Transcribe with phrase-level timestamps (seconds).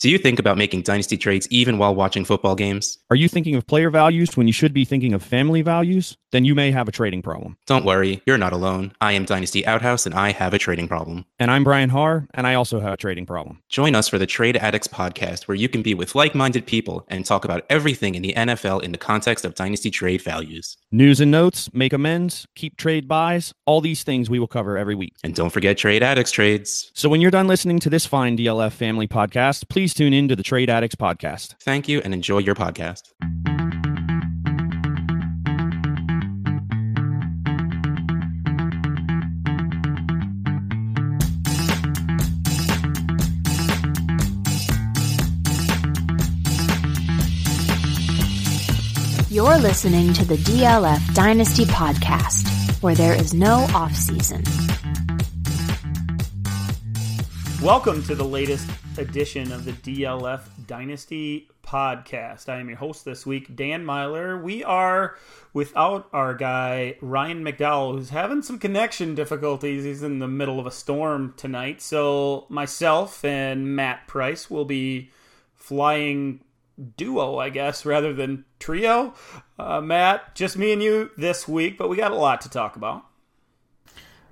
[0.00, 2.96] Do you think about making dynasty trades even while watching football games?
[3.10, 6.16] Are you thinking of player values when you should be thinking of family values?
[6.30, 7.58] Then you may have a trading problem.
[7.66, 8.92] Don't worry, you're not alone.
[9.02, 11.26] I am Dynasty Outhouse and I have a trading problem.
[11.38, 13.62] And I'm Brian Haar, and I also have a trading problem.
[13.68, 17.04] Join us for the Trade Addicts podcast, where you can be with like minded people
[17.08, 20.78] and talk about everything in the NFL in the context of dynasty trade values.
[20.90, 24.94] News and notes, make amends, keep trade buys, all these things we will cover every
[24.94, 25.14] week.
[25.22, 26.90] And don't forget Trade Addicts trades.
[26.94, 30.36] So when you're done listening to this fine DLF family podcast, please tune in to
[30.36, 31.54] the Trade Addicts podcast.
[31.60, 33.12] Thank you and enjoy your podcast.
[49.30, 54.42] You're listening to the DLF Dynasty Podcast, where there is no off season.
[57.62, 58.68] Welcome to the latest
[58.98, 62.48] edition of the DLF Dynasty Podcast.
[62.48, 64.42] I am your host this week, Dan Meylor.
[64.42, 65.16] We are
[65.52, 69.84] without our guy, Ryan McDowell, who's having some connection difficulties.
[69.84, 71.80] He's in the middle of a storm tonight.
[71.80, 75.10] So, myself and Matt Price will be
[75.54, 76.40] flying
[76.96, 79.14] duo, I guess, rather than trio.
[79.58, 82.76] Uh, Matt, just me and you this week, but we got a lot to talk
[82.76, 83.04] about.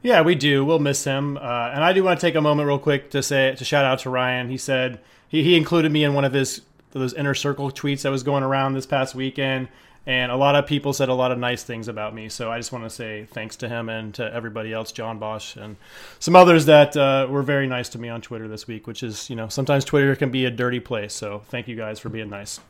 [0.03, 0.65] Yeah, we do.
[0.65, 3.23] We'll miss him, uh, and I do want to take a moment real quick to
[3.23, 4.49] say to shout out to Ryan.
[4.49, 8.11] He said he, he included me in one of his those inner circle tweets that
[8.11, 9.69] was going around this past weekend,
[10.07, 12.29] and a lot of people said a lot of nice things about me.
[12.29, 15.57] So I just want to say thanks to him and to everybody else, John Bosch
[15.57, 15.77] and
[16.21, 18.87] some others that uh, were very nice to me on Twitter this week.
[18.87, 21.13] Which is, you know, sometimes Twitter can be a dirty place.
[21.13, 22.61] So thank you guys for being nice.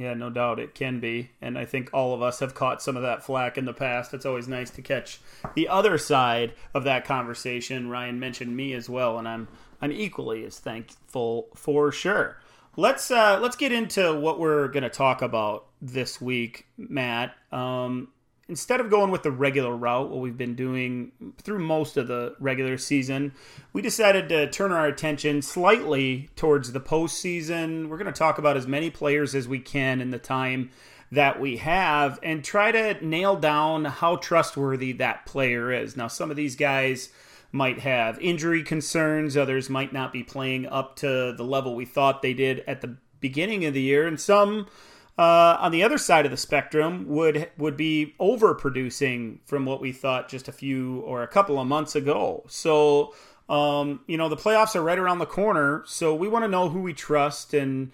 [0.00, 1.28] Yeah, no doubt it can be.
[1.42, 4.14] And I think all of us have caught some of that flack in the past.
[4.14, 5.20] It's always nice to catch
[5.54, 7.90] the other side of that conversation.
[7.90, 9.46] Ryan mentioned me as well, and I'm
[9.82, 12.38] I'm equally as thankful for sure.
[12.78, 17.34] Let's uh, let's get into what we're going to talk about this week, Matt.
[17.52, 18.08] Um,
[18.50, 22.34] instead of going with the regular route, what we've been doing through most of the
[22.40, 23.32] regular season,
[23.72, 27.88] we decided to turn our attention slightly towards the postseason.
[27.88, 30.70] We're going to talk about as many players as we can in the time
[31.12, 35.96] that we have and try to nail down how trustworthy that player is.
[35.96, 37.10] Now, some of these guys
[37.52, 42.20] might have injury concerns, others might not be playing up to the level we thought
[42.20, 44.66] they did at the beginning of the year, and some
[45.20, 49.92] uh, on the other side of the spectrum would would be overproducing from what we
[49.92, 52.42] thought just a few or a couple of months ago.
[52.48, 53.14] So
[53.46, 56.70] um, you know the playoffs are right around the corner, so we want to know
[56.70, 57.92] who we trust and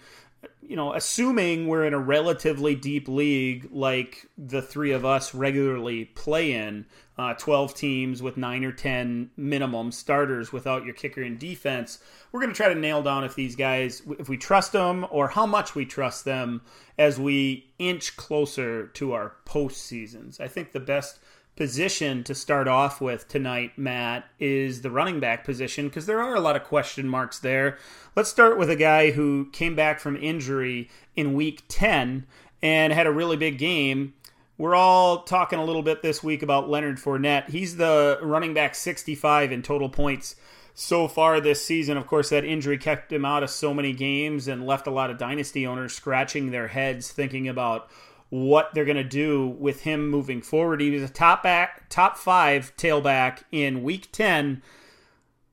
[0.63, 6.05] you know assuming we're in a relatively deep league like the three of us regularly
[6.05, 6.87] play in
[7.19, 11.99] uh, 12 teams with 9 or 10 minimum starters without your kicker and defense
[12.31, 15.28] we're going to try to nail down if these guys if we trust them or
[15.28, 16.60] how much we trust them
[16.99, 21.19] as we inch closer to our postseasons i think the best
[21.56, 26.34] position to start off with tonight, Matt, is the running back position because there are
[26.34, 27.78] a lot of question marks there.
[28.15, 32.27] Let's start with a guy who came back from injury in week 10
[32.62, 34.15] and had a really big game.
[34.59, 37.50] We're all talking a little bit this week about Leonard Fournette.
[37.50, 40.34] He's the running back 65 in total points
[40.72, 41.99] so far this season.
[41.99, 45.11] Of course, that injury kept him out of so many games and left a lot
[45.11, 47.91] of dynasty owners scratching their heads thinking about
[48.31, 50.81] what they're going to do with him moving forward.
[50.81, 54.62] He was a top back, top five tailback in Week Ten.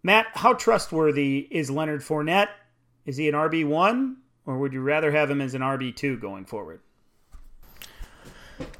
[0.01, 2.49] Matt, how trustworthy is Leonard Fournette?
[3.05, 6.17] Is he an RB one, or would you rather have him as an RB two
[6.17, 6.79] going forward?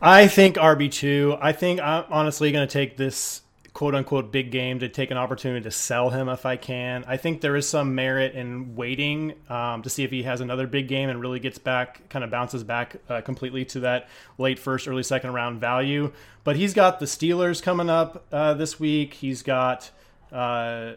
[0.06, 1.38] I think RB two.
[1.40, 3.42] I think I'm honestly going to take this
[3.72, 7.06] quote unquote big game to take an opportunity to sell him if I can.
[7.08, 10.68] I think there is some merit in waiting um, to see if he has another
[10.68, 14.60] big game and really gets back, kind of bounces back uh, completely to that late
[14.60, 16.12] first, early second round value.
[16.44, 19.14] But he's got the Steelers coming up uh, this week.
[19.14, 19.90] He's got.
[20.34, 20.96] Uh,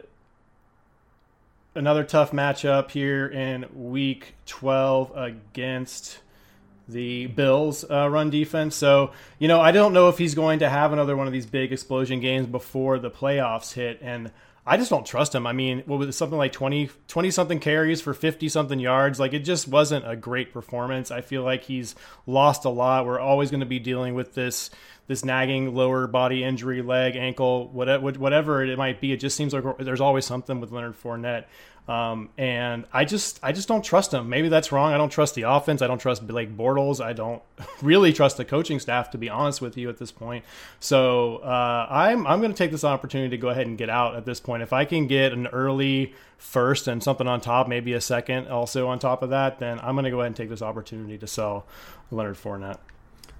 [1.75, 6.17] another tough matchup here in week 12 against
[6.87, 8.75] the Bills uh, run defense.
[8.75, 11.45] So, you know, I don't know if he's going to have another one of these
[11.45, 13.99] big explosion games before the playoffs hit.
[14.01, 14.31] And
[14.65, 15.47] I just don't trust him.
[15.47, 19.19] I mean, what was it, something like 20, 20 something carries for 50 something yards?
[19.19, 21.11] Like, it just wasn't a great performance.
[21.11, 21.95] I feel like he's
[22.25, 23.05] lost a lot.
[23.05, 24.69] We're always going to be dealing with this
[25.07, 29.13] this nagging lower body injury, leg, ankle, whatever, whatever it might be.
[29.13, 31.45] It just seems like there's always something with Leonard Fournette.
[31.87, 34.27] Um, and I just I just don't trust him.
[34.27, 34.93] Maybe that's wrong.
[34.93, 35.81] I don't trust the offense.
[35.81, 37.03] I don't trust Blake Bortles.
[37.03, 37.41] I don't
[37.81, 40.43] really trust the coaching staff to be honest with you at this point.
[40.81, 44.15] So uh, I'm I'm going to take this opportunity to go ahead and get out
[44.15, 44.63] at this point.
[44.63, 48.87] If I can get an early first and something on top, maybe a second also
[48.89, 51.27] on top of that, then I'm going to go ahead and take this opportunity to
[51.27, 51.65] sell
[52.11, 52.79] Leonard Fournette.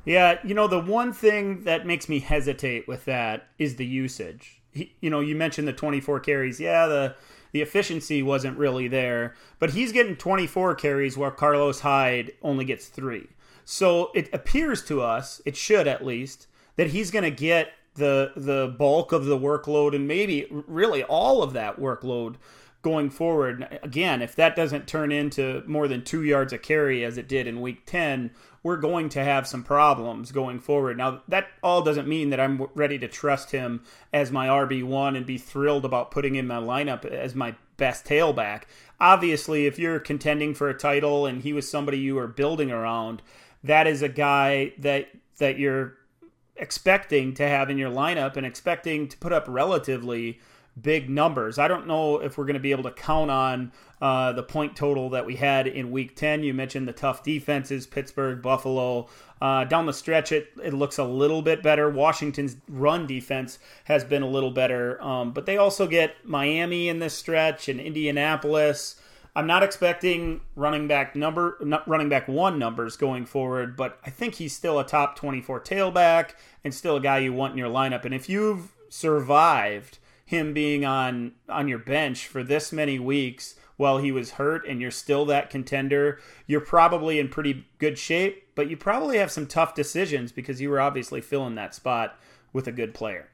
[0.05, 4.61] Yeah, you know the one thing that makes me hesitate with that is the usage.
[4.71, 6.61] He, you know, you mentioned the 24 carries.
[6.61, 7.15] Yeah, the
[7.51, 9.35] the efficiency wasn't really there.
[9.59, 13.27] But he's getting 24 carries where Carlos Hyde only gets three.
[13.65, 16.47] So it appears to us, it should at least,
[16.77, 21.43] that he's going to get the the bulk of the workload and maybe really all
[21.43, 22.35] of that workload
[22.81, 23.79] going forward.
[23.83, 27.47] Again, if that doesn't turn into more than two yards a carry as it did
[27.47, 28.31] in week 10,
[28.63, 30.97] we're going to have some problems going forward.
[30.97, 33.83] Now, that all doesn't mean that I'm ready to trust him
[34.13, 38.63] as my RB1 and be thrilled about putting in my lineup as my best tailback.
[38.99, 43.21] Obviously, if you're contending for a title and he was somebody you were building around,
[43.63, 45.07] that is a guy that
[45.37, 45.93] that you're
[46.55, 50.39] expecting to have in your lineup and expecting to put up relatively
[50.81, 51.57] big numbers.
[51.57, 53.71] I don't know if we're going to be able to count on
[54.01, 56.43] uh, the point total that we had in week 10.
[56.43, 59.07] You mentioned the tough defenses Pittsburgh, Buffalo.
[59.41, 61.89] Uh, down the stretch, it, it looks a little bit better.
[61.89, 66.99] Washington's run defense has been a little better, um, but they also get Miami in
[66.99, 68.99] this stretch and Indianapolis.
[69.35, 74.35] I'm not expecting running back number running back one numbers going forward, but I think
[74.35, 76.31] he's still a top 24 tailback
[76.63, 78.03] and still a guy you want in your lineup.
[78.03, 83.99] And if you've survived him being on on your bench for this many weeks while
[83.99, 88.69] he was hurt and you're still that contender, you're probably in pretty good shape, but
[88.69, 92.19] you probably have some tough decisions because you were obviously filling that spot
[92.51, 93.29] with a good player.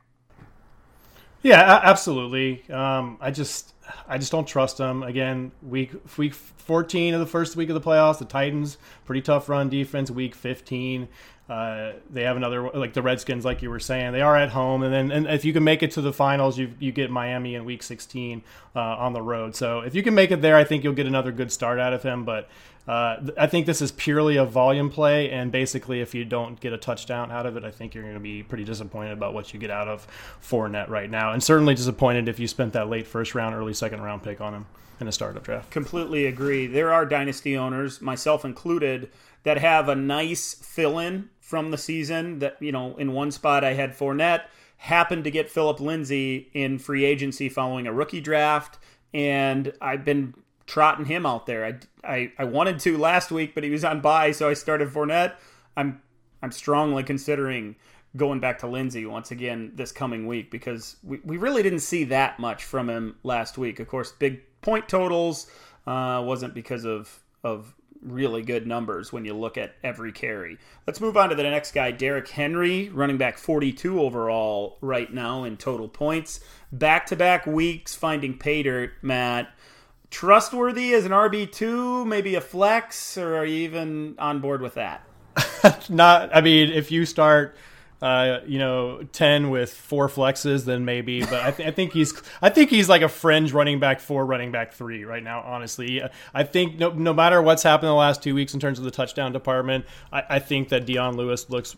[1.41, 2.63] Yeah, absolutely.
[2.69, 3.72] Um, I just
[4.07, 5.03] I just don't trust them.
[5.03, 9.49] Again, week week 14 of the first week of the playoffs, the Titans pretty tough
[9.49, 10.09] run defense.
[10.09, 11.07] Week 15,
[11.49, 14.83] uh, they have another like the Redskins, like you were saying, they are at home,
[14.83, 17.55] and then and if you can make it to the finals, you you get Miami
[17.55, 18.43] in Week 16
[18.75, 19.55] uh, on the road.
[19.55, 21.93] So if you can make it there, I think you'll get another good start out
[21.93, 22.23] of him.
[22.23, 22.49] But
[22.87, 26.73] uh, I think this is purely a volume play, and basically, if you don't get
[26.73, 29.53] a touchdown out of it, I think you're going to be pretty disappointed about what
[29.53, 30.05] you get out of
[30.41, 34.01] Fournette right now, and certainly disappointed if you spent that late first round, early second
[34.01, 34.65] round pick on him
[34.99, 35.71] in a startup draft.
[35.71, 36.67] Completely agree.
[36.67, 39.09] There are dynasty owners, myself included,
[39.43, 42.39] that have a nice fill in from the season.
[42.39, 44.43] That you know, in one spot I had Fournette,
[44.75, 48.77] happened to get Phillip Lindsay in free agency following a rookie draft,
[49.13, 50.33] and I've been
[50.65, 51.65] trotting him out there.
[51.65, 54.89] I, I, I wanted to last week, but he was on bye, so I started
[54.89, 55.33] Fournette.
[55.77, 56.01] I'm
[56.41, 57.75] I'm strongly considering
[58.15, 62.03] going back to Lindsay once again this coming week because we, we really didn't see
[62.05, 63.79] that much from him last week.
[63.79, 65.47] Of course, big point totals
[65.87, 70.57] uh, wasn't because of of really good numbers when you look at every carry.
[70.85, 75.43] Let's move on to the next guy, Derrick Henry, running back 42 overall right now
[75.45, 76.41] in total points.
[76.71, 79.52] Back to back weeks finding pay dirt, Matt.
[80.13, 85.03] Trustworthy as an RB2, maybe a flex, or are you even on board with that?
[85.89, 87.57] Not, I mean, if you start
[88.03, 91.21] uh, you know, ten with four flexes, then maybe.
[91.21, 94.25] But I, th- I, think he's I think he's like a fringe running back four,
[94.25, 95.39] running back three right now.
[95.39, 96.03] Honestly,
[96.33, 98.83] I think no, no matter what's happened in the last two weeks in terms of
[98.83, 101.77] the touchdown department, I, I think that Dion Lewis looks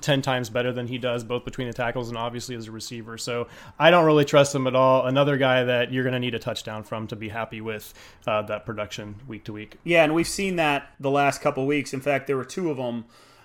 [0.00, 3.16] ten times better than he does, both between the tackles and obviously as a receiver.
[3.16, 3.46] So
[3.78, 5.06] I don't really trust him at all.
[5.06, 7.94] Another guy that you're going to need a touchdown from to be happy with
[8.26, 9.76] uh, that production week to week.
[9.84, 11.94] Yeah, and we've seen that the last couple weeks.
[11.94, 13.04] In fact, there were two of them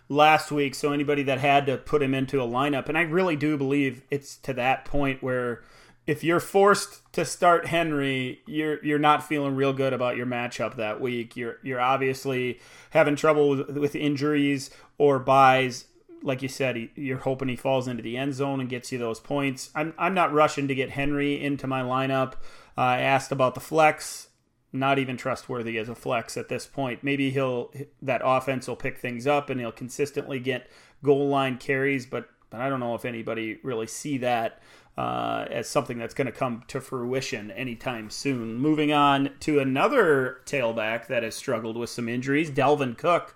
[0.09, 0.75] last week.
[0.75, 4.01] So anybody that had to put him into a lineup, and I really do believe
[4.09, 5.63] it's to that point where
[6.07, 10.75] if you're forced to start Henry, you're you're not feeling real good about your matchup
[10.75, 11.37] that week.
[11.37, 15.85] You're you're obviously having trouble with, with injuries or buys.
[16.21, 18.97] Like you said, he, you're hoping he falls into the end zone and gets you
[18.97, 19.69] those points.
[19.75, 22.33] I'm I'm not rushing to get Henry into my lineup.
[22.75, 24.28] Uh, I asked about the flex
[24.71, 27.03] not even trustworthy as a flex at this point.
[27.03, 27.71] Maybe he'll
[28.01, 30.69] that offense will pick things up and he'll consistently get
[31.03, 34.61] goal line carries, but but I don't know if anybody really see that
[34.97, 38.55] uh, as something that's going to come to fruition anytime soon.
[38.55, 43.35] Moving on to another tailback that has struggled with some injuries, Dalvin Cook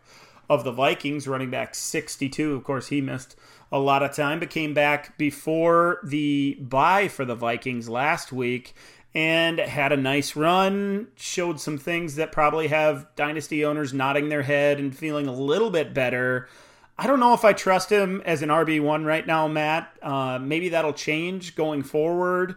[0.49, 2.53] of the Vikings, running back 62.
[2.53, 3.35] Of course, he missed
[3.71, 8.75] a lot of time, but came back before the bye for the Vikings last week
[9.15, 11.07] and had a nice run.
[11.15, 15.69] Showed some things that probably have dynasty owners nodding their head and feeling a little
[15.69, 16.47] bit better.
[16.97, 19.97] I don't know if I trust him as an RB1 right now, Matt.
[20.01, 22.55] Uh, maybe that'll change going forward.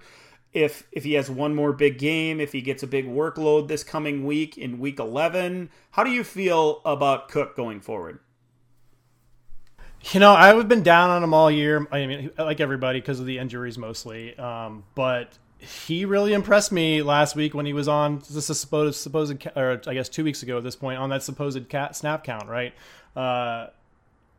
[0.52, 3.84] if if he has one more big game, if he gets a big workload this
[3.84, 5.70] coming week in week 11.
[5.90, 8.20] How do you feel about Cook going forward?
[10.12, 11.86] You know, I've been down on him all year.
[11.90, 14.38] I mean, like everybody, because of the injuries mostly.
[14.38, 19.00] Um, but he really impressed me last week when he was on this is supposed
[19.00, 22.25] supposed or I guess two weeks ago at this point on that supposed cat snap
[22.25, 22.75] count, right?
[23.14, 23.68] Uh,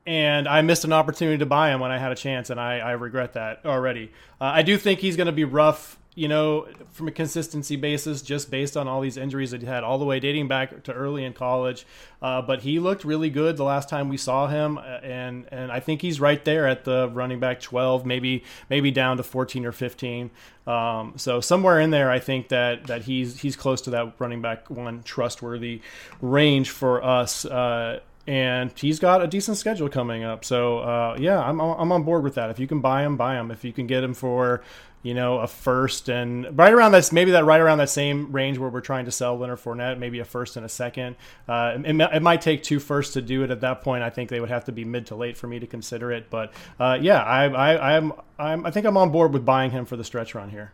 [0.06, 2.80] and I missed an opportunity to buy him when I had a chance, and I,
[2.80, 4.12] I regret that already.
[4.40, 8.24] Uh, I do think he's going to be rough you know, from a consistency basis,
[8.24, 10.92] just based on all these injuries that he had all the way dating back to
[10.92, 11.86] early in college.
[12.24, 15.72] Uh, but he looked really good the last time we saw him, uh, and and
[15.72, 19.64] I think he's right there at the running back 12, maybe maybe down to 14
[19.64, 20.32] or 15.
[20.66, 24.42] Um, so somewhere in there, I think that that he's he's close to that running
[24.42, 25.82] back one trustworthy
[26.20, 27.46] range for us.
[27.46, 30.44] Uh, and he's got a decent schedule coming up.
[30.44, 32.50] So uh, yeah, I'm I'm on board with that.
[32.50, 33.52] If you can buy him, buy him.
[33.52, 34.64] If you can get him for
[35.08, 38.58] you know, a first and right around this, maybe that right around that same range
[38.58, 41.16] where we're trying to sell Leonard Fournette, maybe a first and a second.
[41.48, 44.04] Uh, it, it, might take two firsts to do it at that point.
[44.04, 46.30] I think they would have to be mid to late for me to consider it.
[46.30, 49.86] But uh, yeah, I, I, I'm, I'm, I think I'm on board with buying him
[49.86, 50.74] for the stretch run here.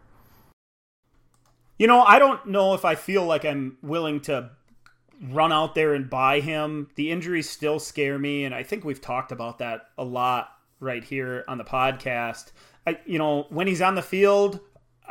[1.78, 4.50] You know, I don't know if I feel like I'm willing to
[5.30, 6.90] run out there and buy him.
[6.96, 11.04] The injuries still scare me, and I think we've talked about that a lot right
[11.04, 12.52] here on the podcast.
[12.86, 14.60] I, you know, when he's on the field,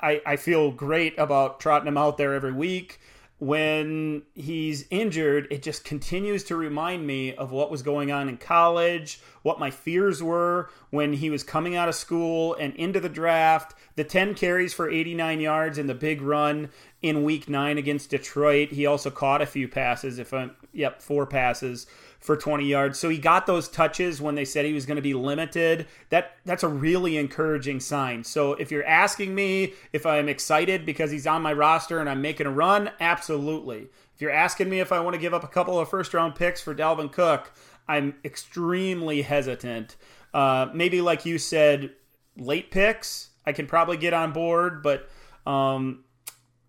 [0.00, 3.00] I, I feel great about trotting him out there every week.
[3.38, 8.36] When he's injured, it just continues to remind me of what was going on in
[8.36, 13.08] college, what my fears were when he was coming out of school and into the
[13.08, 13.74] draft.
[13.96, 18.70] The 10 carries for 89 yards and the big run in week nine against Detroit.
[18.70, 21.88] He also caught a few passes, if I'm, yep, four passes
[22.22, 23.00] for 20 yards.
[23.00, 25.88] So he got those touches when they said he was going to be limited.
[26.10, 28.22] That that's a really encouraging sign.
[28.22, 32.22] So if you're asking me if I'm excited because he's on my roster and I'm
[32.22, 33.88] making a run, absolutely.
[34.14, 36.36] If you're asking me if I want to give up a couple of first round
[36.36, 37.52] picks for Dalvin Cook,
[37.88, 39.96] I'm extremely hesitant.
[40.32, 41.90] Uh, maybe like you said,
[42.36, 45.10] late picks, I can probably get on board, but
[45.44, 46.04] um,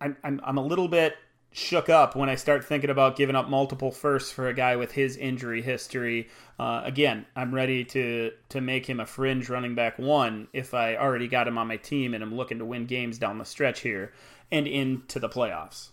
[0.01, 1.15] I'm, I'm, I'm a little bit
[1.53, 4.91] shook up when I start thinking about giving up multiple firsts for a guy with
[4.91, 6.27] his injury history.
[6.59, 10.95] Uh, again, I'm ready to to make him a fringe running back one if I
[10.95, 13.81] already got him on my team and I'm looking to win games down the stretch
[13.81, 14.11] here
[14.51, 15.89] and into the playoffs.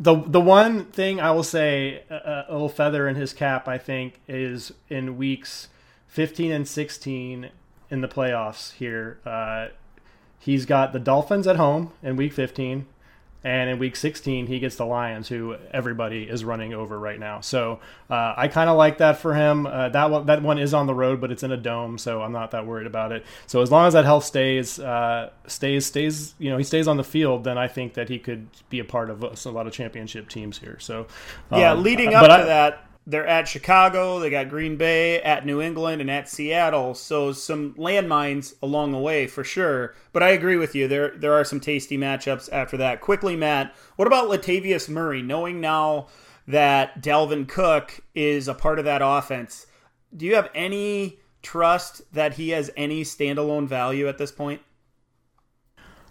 [0.00, 3.76] The the one thing I will say a, a little feather in his cap I
[3.76, 5.68] think is in weeks
[6.06, 7.50] 15 and 16
[7.90, 9.20] in the playoffs here.
[9.26, 9.68] Uh,
[10.38, 12.86] he's got the Dolphins at home in week 15
[13.44, 17.40] and in week 16, he gets the Lions, who everybody is running over right now.
[17.40, 17.78] So
[18.10, 19.64] uh, I kind of like that for him.
[19.64, 22.20] Uh, that one, that one is on the road, but it's in a dome, so
[22.20, 23.24] I'm not that worried about it.
[23.46, 26.96] So as long as that health stays, uh, stays, stays, you know, he stays on
[26.96, 29.68] the field, then I think that he could be a part of a, a lot
[29.68, 30.78] of championship teams here.
[30.80, 31.06] So
[31.52, 35.46] yeah, um, leading up to I, that, they're at Chicago, they got Green Bay, at
[35.46, 36.92] New England, and at Seattle.
[36.92, 39.94] So some landmines along the way for sure.
[40.12, 40.86] But I agree with you.
[40.86, 43.00] There there are some tasty matchups after that.
[43.00, 45.22] Quickly, Matt, what about Latavius Murray?
[45.22, 46.08] Knowing now
[46.46, 49.66] that Dalvin Cook is a part of that offense,
[50.14, 54.60] do you have any trust that he has any standalone value at this point?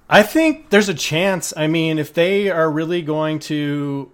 [0.09, 1.53] I think there's a chance.
[1.55, 4.11] I mean, if they are really going to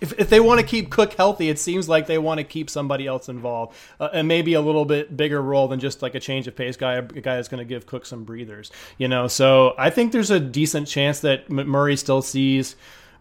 [0.00, 2.68] if, if they want to keep Cook healthy, it seems like they want to keep
[2.68, 6.20] somebody else involved, uh, and maybe a little bit bigger role than just like a
[6.20, 9.28] change of pace guy, a guy that's going to give Cook some breathers, you know.
[9.28, 12.76] So I think there's a decent chance that Murray still sees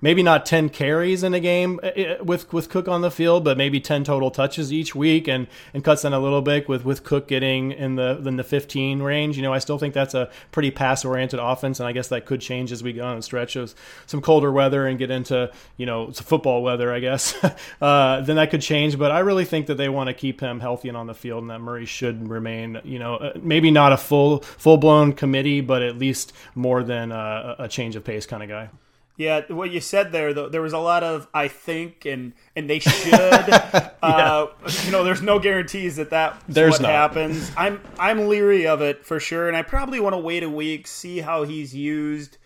[0.06, 3.44] maybe not 10 carries in a game uh, uh, with with Cook on the field,
[3.44, 6.86] but maybe 10 total touches each week and and cuts in a little bit with
[6.86, 9.36] with Cook getting in the in the 15 range.
[9.36, 12.28] You know, I still think that's a pretty pass oriented offense, and I guess that
[12.28, 13.74] could change as we go on stretch of
[14.06, 17.34] some colder weather and get into you know football weather, I guess.
[17.82, 20.60] uh, then that could change, but I really think that they want to keep him
[20.60, 22.80] healthy and on the field, and that Murray should remain.
[22.84, 27.12] You know, uh, maybe not a full full blown committee, but at least more than
[27.12, 28.70] a, a change of pace kind of guy.
[29.18, 32.70] Yeah, what you said there, though, there was a lot of I think and and
[32.70, 33.08] they should.
[33.08, 33.92] yeah.
[34.02, 34.48] uh,
[34.84, 36.92] you know, there's no guarantees that that what not.
[36.92, 37.50] happens.
[37.56, 40.86] I'm I'm leery of it for sure, and I probably want to wait a week,
[40.86, 42.38] see how he's used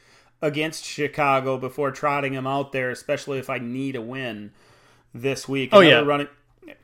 [0.42, 4.52] against Chicago before trotting him out there, especially if I need a win
[5.14, 5.70] this week.
[5.74, 6.28] Oh another yeah, running.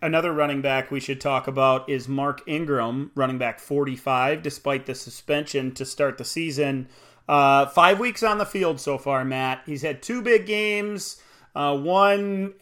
[0.01, 4.96] Another running back we should talk about is Mark Ingram, running back 45, despite the
[4.96, 6.88] suspension to start the season.
[7.27, 9.62] Uh, five weeks on the field so far, Matt.
[9.65, 11.22] He's had two big games.
[11.55, 12.53] Uh, one,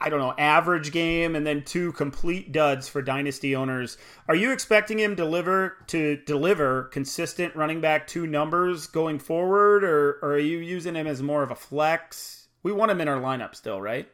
[0.00, 3.96] I don't know, average game and then two complete duds for dynasty owners.
[4.28, 10.18] Are you expecting him deliver to deliver consistent running back two numbers going forward, or,
[10.22, 12.48] or are you using him as more of a flex?
[12.62, 14.08] We want him in our lineup still, right?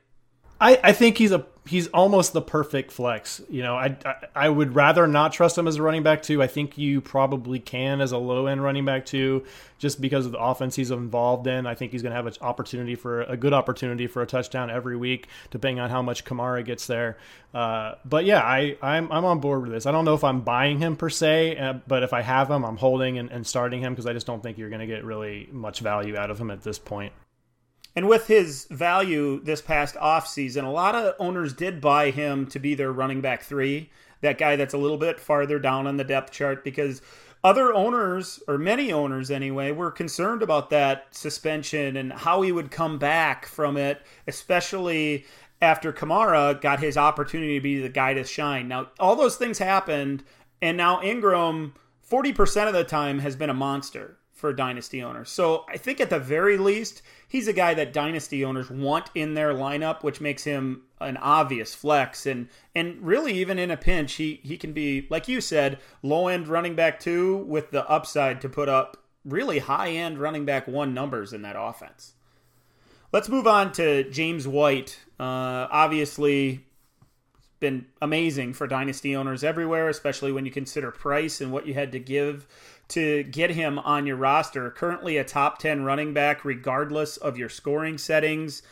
[0.61, 3.41] I, I think he's a he's almost the perfect flex.
[3.49, 6.43] You know, I, I, I would rather not trust him as a running back too.
[6.43, 9.45] I think you probably can as a low end running back too,
[9.79, 11.67] just because of the offense he's involved in.
[11.67, 14.71] I think he's going to have an opportunity for a good opportunity for a touchdown
[14.71, 17.19] every week, depending on how much Kamara gets there.
[17.55, 19.87] Uh, but yeah, I I'm I'm on board with this.
[19.87, 22.65] I don't know if I'm buying him per se, uh, but if I have him,
[22.65, 25.05] I'm holding and, and starting him because I just don't think you're going to get
[25.05, 27.12] really much value out of him at this point.
[27.97, 32.59] And with his value this past offseason, a lot of owners did buy him to
[32.59, 33.90] be their running back three,
[34.21, 37.02] that guy that's a little bit farther down on the depth chart, because
[37.42, 42.71] other owners, or many owners anyway, were concerned about that suspension and how he would
[42.71, 45.25] come back from it, especially
[45.61, 48.68] after Kamara got his opportunity to be the guy to shine.
[48.68, 50.25] Now, all those things happened,
[50.61, 51.75] and now Ingram,
[52.09, 55.30] 40% of the time, has been a monster for dynasty owners.
[55.30, 59.35] So I think at the very least, he's a guy that dynasty owners want in
[59.35, 62.25] their lineup, which makes him an obvious flex.
[62.25, 66.28] And and really, even in a pinch, he he can be like you said, low
[66.28, 70.68] end running back two with the upside to put up really high end running back
[70.68, 72.14] one numbers in that offense.
[73.12, 75.00] Let's move on to James White.
[75.18, 76.64] Uh, obviously,
[77.59, 81.90] been amazing for dynasty owners everywhere, especially when you consider price and what you had
[81.92, 82.47] to give
[82.88, 84.71] to get him on your roster.
[84.71, 88.62] Currently a top 10 running back, regardless of your scoring settings.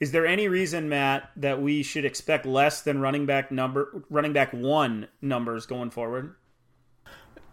[0.00, 4.32] Is there any reason, Matt, that we should expect less than running back number running
[4.32, 6.34] back one numbers going forward?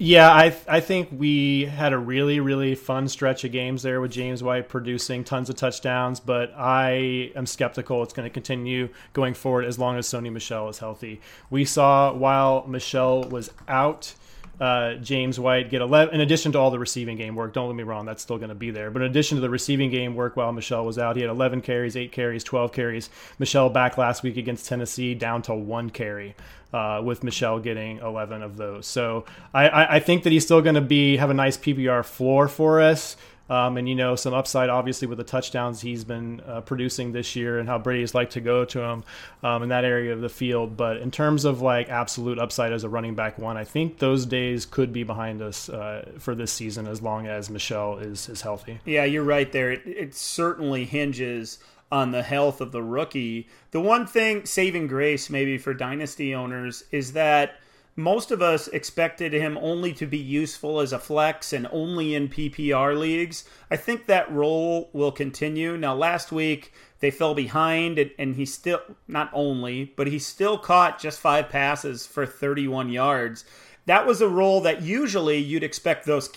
[0.01, 4.11] Yeah, I I think we had a really really fun stretch of games there with
[4.11, 9.33] James White producing tons of touchdowns, but I am skeptical it's going to continue going
[9.33, 11.21] forward as long as Sony Michel is healthy.
[11.49, 14.15] We saw while Michel was out
[14.59, 17.53] uh, James White get 11, in addition to all the receiving game work.
[17.53, 18.91] Don't let me wrong, that's still going to be there.
[18.91, 21.61] But in addition to the receiving game work while Michel was out, he had 11
[21.61, 23.09] carries, 8 carries, 12 carries.
[23.37, 26.35] Michel back last week against Tennessee down to one carry.
[26.71, 29.25] Uh, with Michel getting 11 of those, so
[29.55, 32.47] I, I, I think that he's still going to be have a nice PPR floor
[32.47, 33.17] for us.
[33.49, 37.35] Um, and you know some upside obviously with the touchdowns he's been uh, producing this
[37.35, 39.03] year and how Brady's like to go to him
[39.43, 40.77] um, in that area of the field.
[40.77, 44.25] But in terms of like absolute upside as a running back one, I think those
[44.25, 48.41] days could be behind us uh, for this season as long as Michel is is
[48.41, 48.79] healthy.
[48.85, 49.71] Yeah, you're right there.
[49.71, 51.59] It, it certainly hinges
[51.91, 53.47] on the health of the rookie.
[53.71, 57.59] The one thing saving grace maybe for dynasty owners is that
[57.99, 62.29] most of us expected him only to be useful as a flex and only in
[62.29, 63.43] PPR leagues.
[63.69, 65.77] I think that role will continue.
[65.77, 70.57] Now, last week they fell behind, and, and he still, not only, but he still
[70.57, 73.45] caught just five passes for 31 yards.
[73.85, 76.29] That was a role that usually you'd expect those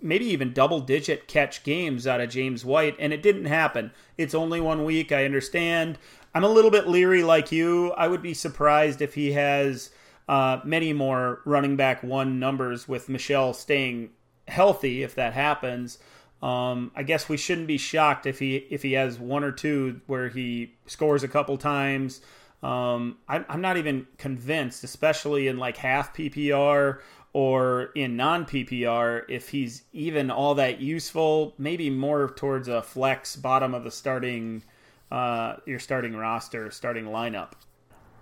[0.00, 3.92] maybe even double digit catch games out of James White, and it didn't happen.
[4.18, 5.98] It's only one week, I understand.
[6.34, 7.92] I'm a little bit leery like you.
[7.92, 9.90] I would be surprised if he has
[10.28, 14.10] uh, many more running back one numbers with Michel staying
[14.48, 15.98] healthy if that happens.
[16.42, 20.00] Um, I guess we shouldn't be shocked if he if he has one or two
[20.06, 22.20] where he scores a couple times.
[22.62, 27.00] Um, I, I'm not even convinced, especially in like half PPR
[27.32, 31.54] or in non PPR, if he's even all that useful.
[31.58, 34.64] Maybe more towards a flex bottom of the starting
[35.12, 37.52] uh, your starting roster, starting lineup.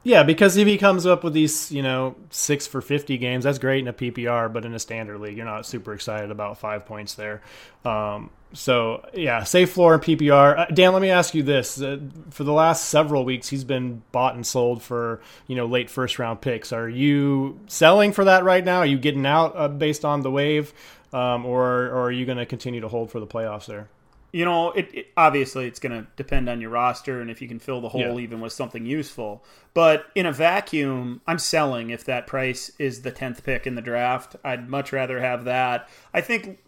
[0.03, 3.59] Yeah, because if he comes up with these, you know, six for 50 games, that's
[3.59, 6.87] great in a PPR, but in a standard league, you're not super excited about five
[6.87, 7.43] points there.
[7.85, 10.59] Um, so, yeah, safe floor and PPR.
[10.59, 11.81] Uh, Dan, let me ask you this.
[11.81, 11.99] Uh,
[12.31, 16.19] for the last several weeks, he's been bought and sold for, you know, late first
[16.19, 16.73] round picks.
[16.73, 18.79] Are you selling for that right now?
[18.79, 20.73] Are you getting out uh, based on the wave?
[21.13, 23.89] Um, or, or are you going to continue to hold for the playoffs there?
[24.33, 27.49] You know, it, it obviously it's going to depend on your roster and if you
[27.49, 28.19] can fill the hole yeah.
[28.19, 29.45] even with something useful.
[29.75, 33.83] But in a vacuum, I'm selling if that price is the 10th pick in the
[33.83, 34.37] draft.
[34.45, 35.89] I'd much rather have that.
[36.15, 36.59] I think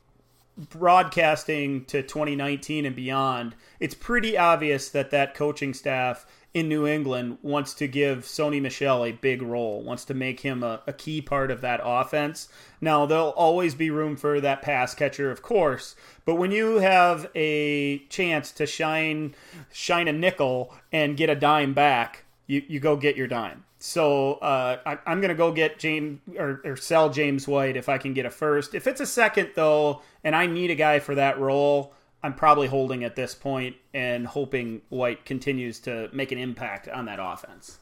[0.56, 7.38] broadcasting to 2019 and beyond, it's pretty obvious that that coaching staff in New England
[7.40, 11.22] wants to give Sony Michel a big role, wants to make him a, a, key
[11.22, 12.48] part of that offense.
[12.80, 17.30] Now, there'll always be room for that pass catcher, of course, but when you have
[17.34, 19.34] a chance to shine
[19.72, 23.64] shine a nickel and get a dime back, you, you go get your dime.
[23.84, 27.88] So uh, I, am going to go get James or, or sell James White if
[27.88, 28.76] I can get a first.
[28.76, 31.92] If it's a second, though, and I need a guy for that role,
[32.22, 37.06] I'm probably holding at this point and hoping White continues to make an impact on
[37.06, 37.80] that offense.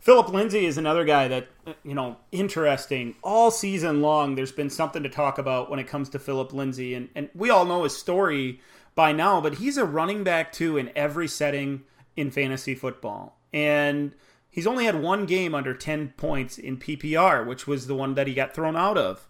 [0.00, 1.48] Phillip Lindsay is another guy that,
[1.84, 3.14] you know, interesting.
[3.22, 6.94] All season long, there's been something to talk about when it comes to Phillip Lindsay.
[6.94, 8.62] And, and we all know his story
[8.94, 11.82] by now, but he's a running back, too, in every setting
[12.16, 13.38] in fantasy football.
[13.52, 14.14] And
[14.56, 18.26] he's only had one game under 10 points in PPR, which was the one that
[18.26, 19.28] he got thrown out of.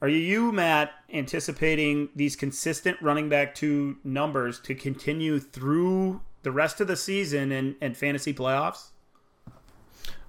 [0.00, 6.80] Are you, Matt, anticipating these consistent running back two numbers to continue through the rest
[6.80, 8.90] of the season and, and fantasy playoffs?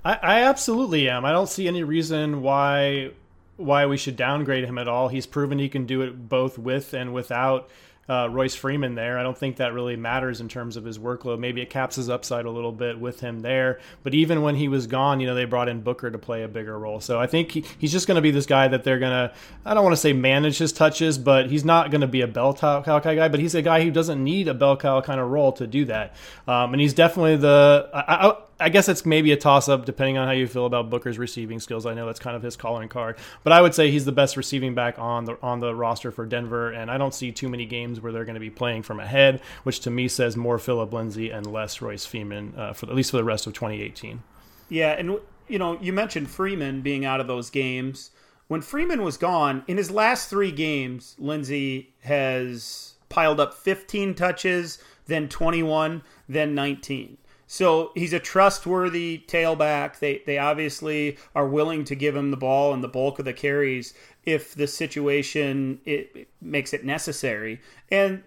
[0.04, 1.26] I, I absolutely am.
[1.26, 3.12] I don't see any reason why
[3.58, 5.10] why we should downgrade him at all.
[5.10, 7.70] He's proven he can do it both with and without
[8.10, 9.20] uh, Royce Freeman there.
[9.20, 11.40] I don't think that really matters in terms of his workload.
[11.40, 13.80] Maybe it caps his upside a little bit with him there.
[14.04, 16.48] But even when he was gone, you know, they brought in Booker to play a
[16.48, 17.00] bigger role.
[17.00, 19.34] So I think he, he's just going to be this guy that they're going to,
[19.64, 22.28] I don't want to say manage his touches, but he's not going to be a
[22.28, 25.30] bell cow guy, but he's a guy who doesn't need a bell cow kind of
[25.30, 26.16] role to do that.
[26.48, 30.18] Um, and he's definitely the, I, I, I guess it's maybe a toss up depending
[30.18, 31.86] on how you feel about Booker's receiving skills.
[31.86, 34.36] I know that's kind of his calling card, but I would say he's the best
[34.36, 37.66] receiving back on the on the roster for Denver, and I don't see too many
[37.66, 40.92] games where they're going to be playing from ahead, which to me says more Phillip
[40.92, 44.22] Lindsay and less Royce Freeman uh, for at least for the rest of 2018.
[44.68, 48.12] Yeah, and you know you mentioned Freeman being out of those games.
[48.50, 54.80] When Freeman was gone in his last three games, Lindsay has piled up 15 touches,
[55.06, 57.18] then 21, then 19.
[57.52, 59.98] So he's a trustworthy tailback.
[59.98, 63.34] They they obviously are willing to give him the ball and the bulk of the
[63.34, 67.60] carries if the situation it, it makes it necessary.
[67.90, 68.22] And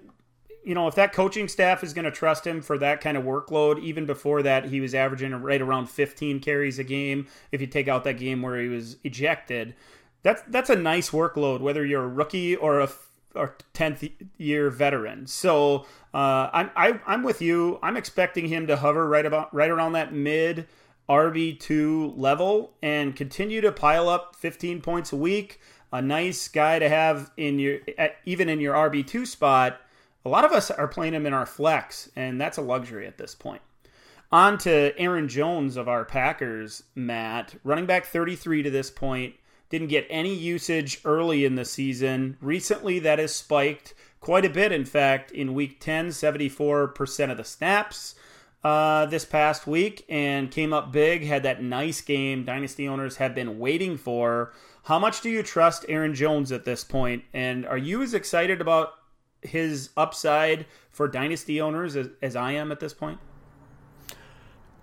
[0.64, 3.22] you know, if that coaching staff is going to trust him for that kind of
[3.22, 7.28] workload, even before that, he was averaging right around 15 carries a game.
[7.52, 9.76] If you take out that game where he was ejected,
[10.24, 12.88] that's that's a nice workload, whether you're a rookie or a
[13.34, 15.26] or 10th year veteran.
[15.26, 17.78] So uh, I'm I, am i am with you.
[17.82, 20.66] I'm expecting him to hover right about right around that mid
[21.08, 25.60] RB two level and continue to pile up 15 points a week.
[25.92, 27.80] A nice guy to have in your
[28.24, 29.80] even in your RB two spot.
[30.24, 33.18] A lot of us are playing him in our flex, and that's a luxury at
[33.18, 33.60] this point.
[34.30, 39.34] On to Aaron Jones of our Packers, Matt, running back 33 to this point
[39.72, 42.36] didn't get any usage early in the season.
[42.42, 44.70] Recently, that has spiked quite a bit.
[44.70, 48.14] In fact, in week 10, 74% of the snaps
[48.62, 53.34] uh, this past week and came up big, had that nice game Dynasty owners have
[53.34, 54.52] been waiting for.
[54.84, 57.24] How much do you trust Aaron Jones at this point?
[57.32, 58.90] And are you as excited about
[59.40, 63.18] his upside for Dynasty owners as, as I am at this point?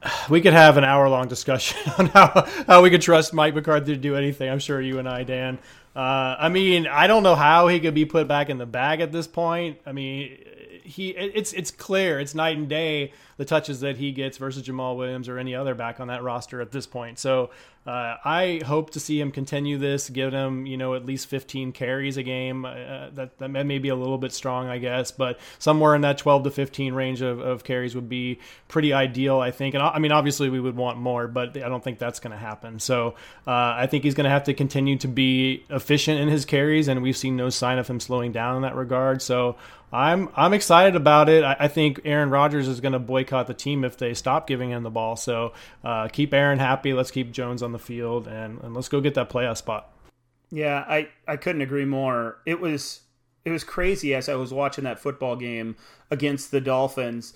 [0.29, 3.93] we could have an hour long discussion on how, how we could trust Mike McCarthy
[3.93, 4.49] to do anything.
[4.49, 5.59] I'm sure you and I, Dan.
[5.95, 9.01] Uh, I mean, I don't know how he could be put back in the bag
[9.01, 9.79] at this point.
[9.85, 10.37] I mean,
[10.83, 14.97] he it's it's clear, it's night and day the touches that he gets versus Jamaal
[14.97, 17.19] Williams or any other back on that roster at this point.
[17.19, 17.51] So
[17.89, 21.71] uh, I hope to see him continue this, give him you know at least 15
[21.71, 22.63] carries a game.
[22.63, 26.19] Uh, that that may be a little bit strong, I guess, but somewhere in that
[26.19, 29.73] 12 to 15 range of, of carries would be pretty ideal, I think.
[29.73, 32.37] And I mean, obviously we would want more, but I don't think that's going to
[32.37, 32.79] happen.
[32.79, 33.15] So
[33.47, 36.89] uh, I think he's going to have to continue to be efficient in his carries,
[36.89, 39.23] and we've seen no sign of him slowing down in that regard.
[39.23, 39.55] So
[39.91, 41.43] I'm I'm excited about it.
[41.43, 44.69] I, I think Aaron Rodgers is going to boycott the team if they stop giving
[44.69, 45.15] him the ball.
[45.15, 46.93] So uh, keep Aaron happy.
[46.93, 49.93] Let's keep Jones on the field and, and let's go get that playoff spot.
[50.51, 52.39] Yeah, I, I couldn't agree more.
[52.45, 53.01] It was
[53.45, 55.75] it was crazy as I was watching that football game
[56.11, 57.33] against the Dolphins.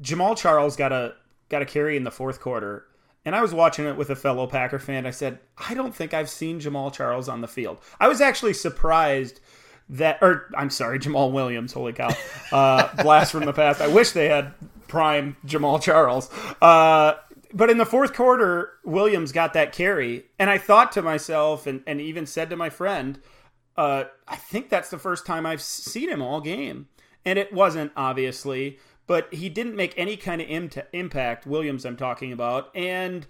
[0.00, 1.14] Jamaal Charles got a
[1.48, 2.86] got a carry in the fourth quarter,
[3.24, 5.06] and I was watching it with a fellow Packer fan.
[5.06, 7.78] I said, I don't think I've seen Jamaal Charles on the field.
[7.98, 9.40] I was actually surprised
[9.88, 11.72] that, or I'm sorry, Jamaal Williams.
[11.72, 12.10] Holy cow!
[12.52, 13.80] Uh, blast from the past.
[13.80, 14.54] I wish they had
[14.86, 16.30] prime Jamaal Charles.
[16.60, 17.14] Uh,
[17.52, 21.82] but in the fourth quarter, Williams got that carry, and I thought to myself, and,
[21.86, 23.20] and even said to my friend,
[23.76, 26.88] uh, I think that's the first time I've seen him all game.
[27.24, 31.96] And it wasn't, obviously, but he didn't make any kind of Im- impact, Williams, I'm
[31.96, 32.74] talking about.
[32.74, 33.26] And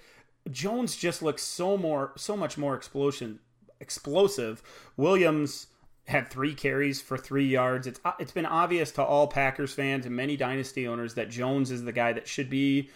[0.50, 3.40] Jones just looks so more, so much more explosion,
[3.81, 4.62] explosive.
[4.96, 5.68] Williams
[6.07, 7.87] had three carries for three yards.
[7.87, 11.70] It's uh, it's been obvious to all Packers fans and many dynasty owners that Jones
[11.70, 12.88] is the guy that should be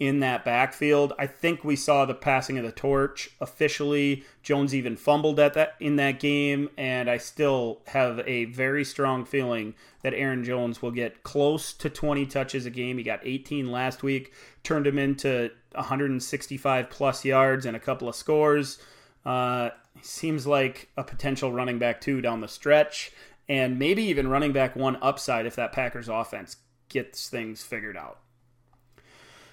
[0.00, 1.12] in that backfield.
[1.18, 4.24] I think we saw the passing of the torch officially.
[4.42, 9.26] Jones even fumbled at that in that game, and I still have a very strong
[9.26, 12.96] feeling that Aaron Jones will get close to 20 touches a game.
[12.96, 14.32] He got 18 last week,
[14.64, 18.78] turned him into 165 plus yards and a couple of scores.
[19.26, 19.68] Uh,
[20.00, 23.12] seems like a potential running back too down the stretch.
[23.48, 26.56] and maybe even running back one upside if that Packers offense
[26.88, 28.20] gets things figured out.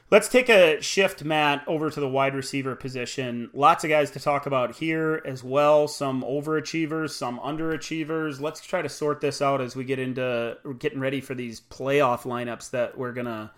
[0.10, 3.50] Let's take a shift, Matt, over to the wide receiver position.
[3.54, 5.90] Lots of guys to talk about here as well.
[5.90, 8.40] Some overachievers, some underachievers.
[8.40, 12.22] Let's try to sort this out as we get into getting ready for these playoff
[12.22, 13.52] lineups that we're gonna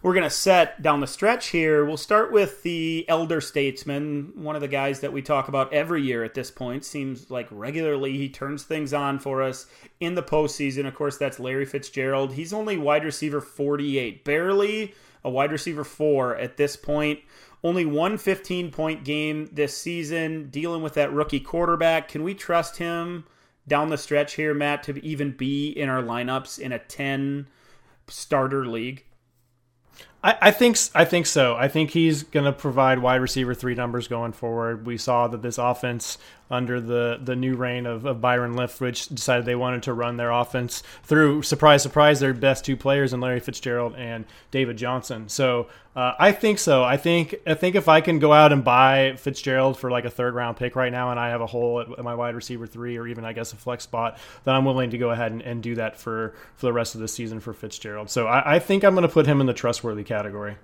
[0.00, 1.84] we're gonna set down the stretch here.
[1.84, 6.00] We'll start with the elder statesman, one of the guys that we talk about every
[6.00, 6.86] year at this point.
[6.86, 9.66] Seems like regularly he turns things on for us
[10.00, 10.86] in the postseason.
[10.86, 12.32] Of course, that's Larry Fitzgerald.
[12.32, 14.94] He's only wide receiver 48, barely
[15.24, 17.20] a wide receiver four at this point.
[17.62, 22.08] Only one 15 point game this season, dealing with that rookie quarterback.
[22.08, 23.24] Can we trust him
[23.66, 27.48] down the stretch here, Matt, to even be in our lineups in a 10
[28.08, 29.04] starter league?
[30.22, 31.54] I, I think I think so.
[31.54, 34.86] I think he's going to provide wide receiver three numbers going forward.
[34.86, 36.18] We saw that this offense
[36.50, 40.30] under the the new reign of, of Byron Leftwich decided they wanted to run their
[40.30, 45.28] offense through surprise surprise their best two players in Larry Fitzgerald and David Johnson.
[45.28, 46.82] So uh, I think so.
[46.82, 50.10] I think I think if I can go out and buy Fitzgerald for like a
[50.10, 52.96] third round pick right now, and I have a hole at, my wide receiver three
[52.98, 55.62] or even I guess a flex spot, then I'm willing to go ahead and, and
[55.62, 58.10] do that for for the rest of the season for Fitzgerald.
[58.10, 60.56] So I, I think I'm going to put him in the trustworthy category.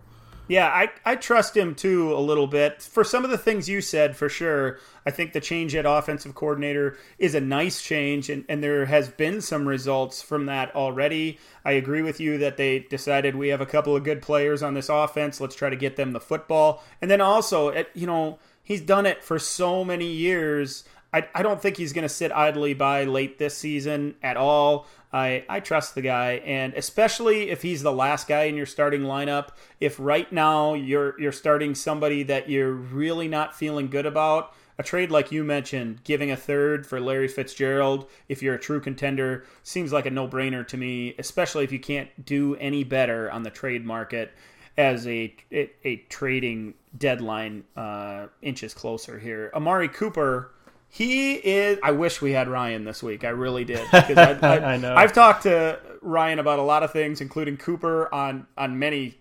[0.51, 2.83] Yeah, I, I trust him too a little bit.
[2.83, 6.35] For some of the things you said, for sure, I think the change at offensive
[6.35, 11.39] coordinator is a nice change, and, and there has been some results from that already.
[11.65, 14.75] I agree with you that they decided we have a couple of good players on
[14.75, 15.41] this offense.
[15.41, 16.83] Let's try to get them the football.
[17.01, 20.83] And then also, you know, he's done it for so many years.
[21.13, 24.89] I, I don't think he's going to sit idly by late this season at all.
[25.13, 29.03] I, I trust the guy, and especially if he's the last guy in your starting
[29.03, 29.49] lineup.
[29.81, 34.85] If right now you're you're starting somebody that you're really not feeling good about, a
[34.85, 39.45] trade like you mentioned, giving a third for Larry Fitzgerald, if you're a true contender,
[39.65, 41.15] seems like a no brainer to me.
[41.19, 44.33] Especially if you can't do any better on the trade market
[44.79, 49.51] as a a, a trading deadline uh, inches closer here.
[49.55, 50.53] Amari Cooper
[50.93, 51.79] he is.
[51.83, 53.25] I wish we had Ryan this week.
[53.25, 56.83] I really did because I, I, I know I've talked to Ryan about a lot
[56.83, 59.19] of things, including Cooper on on many,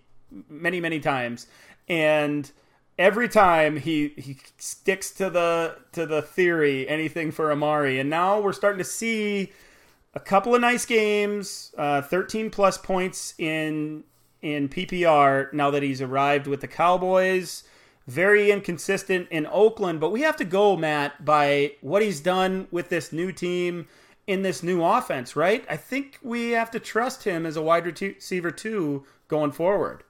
[0.48, 1.46] many, many times,
[1.88, 2.50] and
[2.98, 8.40] every time he he sticks to the to the theory anything for Amari, and now
[8.40, 9.52] we're starting to see
[10.12, 14.02] a couple of nice games, uh, 13 plus points in
[14.42, 17.62] in PPR now that he's arrived with the Cowboys
[18.06, 22.88] very inconsistent in Oakland, but we have to go, Matt, by what he's done with
[22.88, 23.86] this new team
[24.26, 25.64] in this new offense, right?
[25.68, 30.04] I think we have to trust him as a wide receiver too going forward.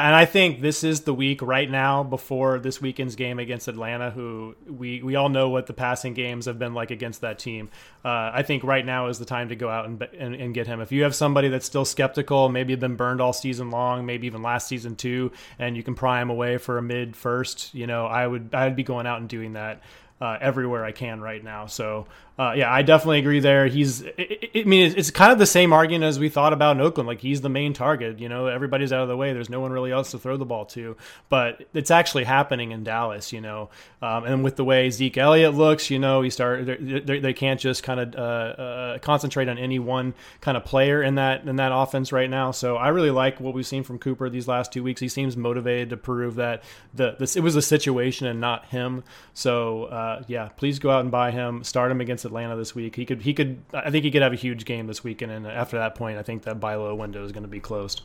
[0.00, 4.10] And I think this is the week right now before this weekend's game against Atlanta,
[4.10, 7.70] who we, we all know what the passing games have been like against that team.
[8.04, 10.66] Uh, I think right now is the time to go out and, and, and get
[10.66, 10.80] him.
[10.80, 14.42] If you have somebody that's still skeptical, maybe been burned all season long, maybe even
[14.42, 18.06] last season too, and you can pry him away for a mid first, you know,
[18.06, 19.82] I would I would be going out and doing that.
[20.22, 21.64] Uh, everywhere I can right now.
[21.64, 22.06] So
[22.40, 23.66] uh, yeah, I definitely agree there.
[23.66, 26.80] He's, it, I mean, it's, kind of the same argument as we thought about in
[26.80, 27.06] Oakland.
[27.06, 28.18] Like he's the main target.
[28.18, 29.34] You know, everybody's out of the way.
[29.34, 30.96] There's no one really else to throw the ball to.
[31.28, 33.30] But it's actually happening in Dallas.
[33.30, 33.68] You know,
[34.00, 37.60] um, and with the way Zeke Elliott looks, you know, he start they, they can't
[37.60, 41.56] just kind of uh, uh, concentrate on any one kind of player in that in
[41.56, 42.52] that offense right now.
[42.52, 45.02] So I really like what we've seen from Cooper these last two weeks.
[45.02, 46.62] He seems motivated to prove that
[46.94, 49.04] the this it was a situation and not him.
[49.34, 51.64] So uh, yeah, please go out and buy him.
[51.64, 52.96] Start him against Atlanta this week.
[52.96, 55.46] He could he could I think he could have a huge game this weekend, and
[55.46, 58.02] after that point, I think that buy low window is going to be closed.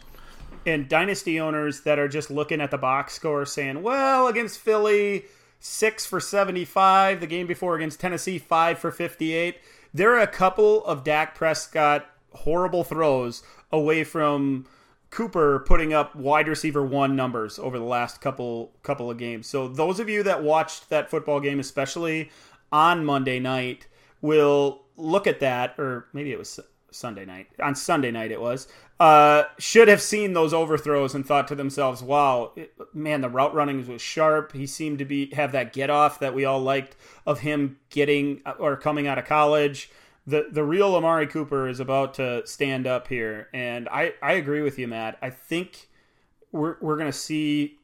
[0.65, 5.25] And dynasty owners that are just looking at the box score, saying, "Well, against Philly,
[5.59, 7.19] six for seventy-five.
[7.19, 9.59] The game before against Tennessee, five for fifty-eight.
[9.93, 14.65] There are a couple of Dak Prescott horrible throws away from."
[15.11, 19.47] Cooper putting up wide receiver one numbers over the last couple couple of games.
[19.47, 22.31] So those of you that watched that football game, especially
[22.69, 23.87] on Monday night,
[24.21, 26.59] will look at that, or maybe it was
[26.91, 27.47] Sunday night.
[27.61, 28.67] On Sunday night, it was.
[28.99, 33.53] Uh, should have seen those overthrows and thought to themselves, "Wow, it, man, the route
[33.53, 34.53] running was sharp.
[34.53, 38.41] He seemed to be have that get off that we all liked of him getting
[38.57, 39.91] or coming out of college."
[40.25, 44.61] The the real Amari Cooper is about to stand up here, and I I agree
[44.61, 45.17] with you, Matt.
[45.21, 45.89] I think
[46.53, 47.77] we're we're gonna see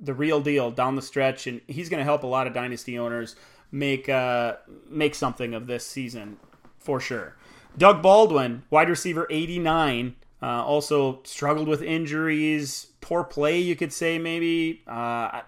[0.00, 3.34] the real deal down the stretch, and he's gonna help a lot of dynasty owners
[3.70, 4.56] make uh,
[4.88, 6.38] make something of this season
[6.78, 7.36] for sure.
[7.76, 14.18] Doug Baldwin, wide receiver 89, uh, also struggled with injuries, poor play, you could say
[14.18, 14.82] maybe.
[14.86, 15.42] Uh,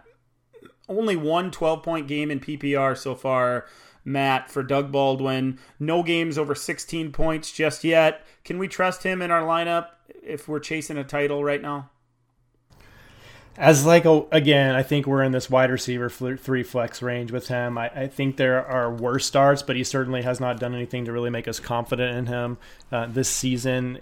[0.88, 3.66] only one 12 point game in PPR so far
[4.04, 5.58] Matt, for Doug Baldwin.
[5.78, 8.24] No games over 16 points just yet.
[8.44, 9.88] Can we trust him in our lineup
[10.22, 11.90] if we're chasing a title right now?
[13.56, 17.48] As like a, again, I think we're in this wide receiver three flex range with
[17.48, 17.76] him.
[17.76, 21.12] I, I, think there are worse starts, but he certainly has not done anything to
[21.12, 22.58] really make us confident in him
[22.90, 23.98] uh, this season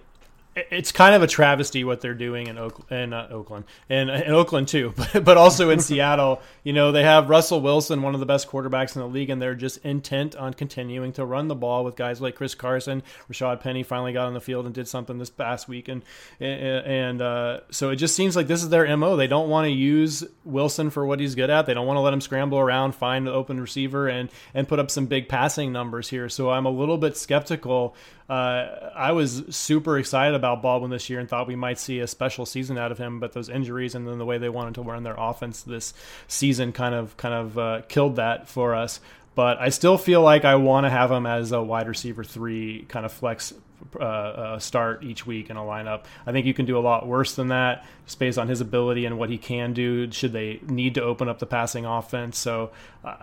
[0.70, 4.32] it's kind of a travesty what they're doing in Oakland, in uh, Oakland, and in
[4.32, 6.40] Oakland too, but, but also in Seattle.
[6.64, 9.40] You know, they have Russell Wilson, one of the best quarterbacks in the league, and
[9.40, 13.02] they're just intent on continuing to run the ball with guys like Chris Carson.
[13.30, 16.02] Rashaad Penny finally got on the field and did something this past week, and
[16.40, 19.16] and uh, so it just seems like this is their mo.
[19.16, 21.66] They don't want to use Wilson for what he's good at.
[21.66, 24.78] They don't want to let him scramble around, find the open receiver, and and put
[24.78, 26.28] up some big passing numbers here.
[26.28, 27.94] So I'm a little bit skeptical
[28.28, 32.06] uh, I was super excited about Baldwin this year and thought we might see a
[32.06, 33.20] special season out of him.
[33.20, 35.94] But those injuries and then the way they wanted to run their offense this
[36.26, 39.00] season kind of kind of uh, killed that for us.
[39.34, 42.86] But I still feel like I want to have him as a wide receiver three
[42.88, 43.54] kind of flex
[43.94, 46.04] uh, uh, start each week in a lineup.
[46.26, 49.06] I think you can do a lot worse than that, just based on his ability
[49.06, 50.10] and what he can do.
[50.10, 52.36] Should they need to open up the passing offense?
[52.36, 52.72] So
[53.04, 53.14] uh,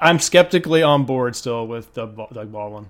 [0.00, 2.86] I, am skeptically on board still with Doug, Doug Baldwin.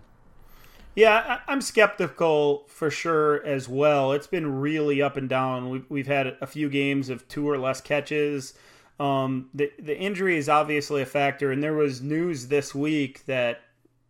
[0.94, 4.12] Yeah, I'm skeptical for sure as well.
[4.12, 5.70] It's been really up and down.
[5.70, 8.54] We've, we've had a few games of two or less catches.
[9.00, 13.62] Um, the the injury is obviously a factor, and there was news this week that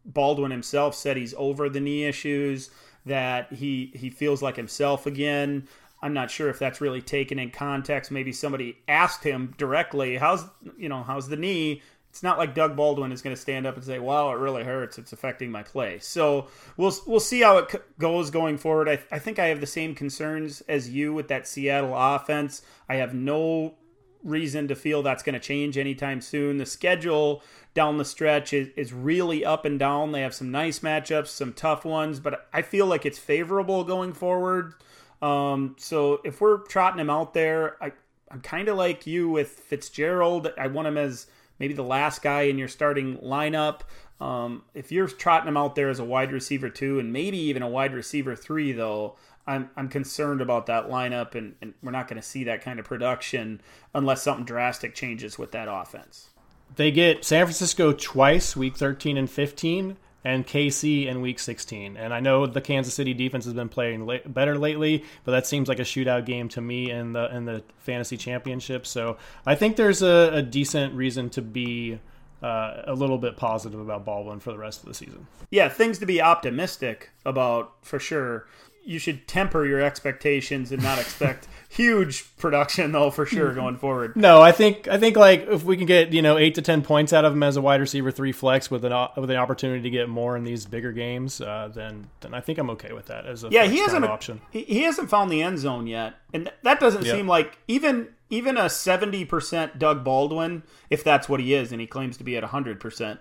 [0.05, 2.71] Baldwin himself said he's over the knee issues,
[3.07, 5.67] that he he feels like himself again.
[6.03, 8.11] I'm not sure if that's really taken in context.
[8.11, 10.45] Maybe somebody asked him directly, "How's
[10.77, 11.81] you know how's the knee?"
[12.15, 14.63] It's not like Doug Baldwin is going to stand up and say, "Wow, it really
[14.63, 14.99] hurts.
[14.99, 16.47] It's affecting my play." So
[16.77, 18.89] we'll we'll see how it goes going forward.
[18.89, 22.63] I, I think I have the same concerns as you with that Seattle offense.
[22.89, 23.75] I have no
[24.23, 26.59] reason to feel that's going to change anytime soon.
[26.59, 27.43] The schedule
[27.75, 30.13] down the stretch is, is really up and down.
[30.13, 34.13] They have some nice matchups, some tough ones, but I feel like it's favorable going
[34.13, 34.75] forward.
[35.21, 37.91] Um, so if we're trotting him out there, I,
[38.31, 40.53] I'm kind of like you with Fitzgerald.
[40.57, 41.27] I want him as
[41.59, 43.81] maybe the last guy in your starting lineup.
[44.21, 47.63] Um, if you're trotting him out there as a wide receiver two and maybe even
[47.63, 52.09] a wide receiver three, though, I'm, I'm concerned about that lineup, and, and we're not
[52.09, 53.61] going to see that kind of production
[53.95, 56.31] unless something drastic changes with that offense.
[56.77, 61.97] They get San Francisco twice, week 13 and 15 and KC in Week 16.
[61.97, 65.47] And I know the Kansas City defense has been playing la- better lately, but that
[65.47, 68.87] seems like a shootout game to me in the in the fantasy championship.
[68.87, 72.01] So I think there's a, a decent reason to be.
[72.43, 75.27] Uh, a little bit positive about Baldwin for the rest of the season.
[75.51, 78.47] Yeah, things to be optimistic about for sure
[78.85, 84.15] you should temper your expectations and not expect huge production though for sure going forward.
[84.17, 86.83] No, I think I think like if we can get you know eight to ten
[86.83, 89.83] points out of him as a wide receiver three flex with an with an opportunity
[89.83, 93.07] to get more in these bigger games, uh, then then I think I'm okay with
[93.07, 94.41] that as a yeah he hasn't option.
[94.51, 97.17] He, he hasn't found the end zone yet, and that doesn't yep.
[97.17, 101.81] seem like even even a seventy percent Doug Baldwin, if that's what he is, and
[101.81, 103.21] he claims to be at hundred percent.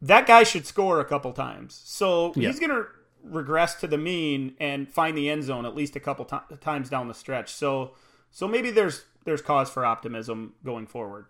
[0.00, 1.80] That guy should score a couple times.
[1.84, 2.52] So yep.
[2.52, 2.86] he's gonna
[3.22, 6.24] regress to the mean and find the end zone at least a couple
[6.60, 7.52] times down the stretch.
[7.52, 7.92] So
[8.30, 11.26] so maybe there's there's cause for optimism going forward.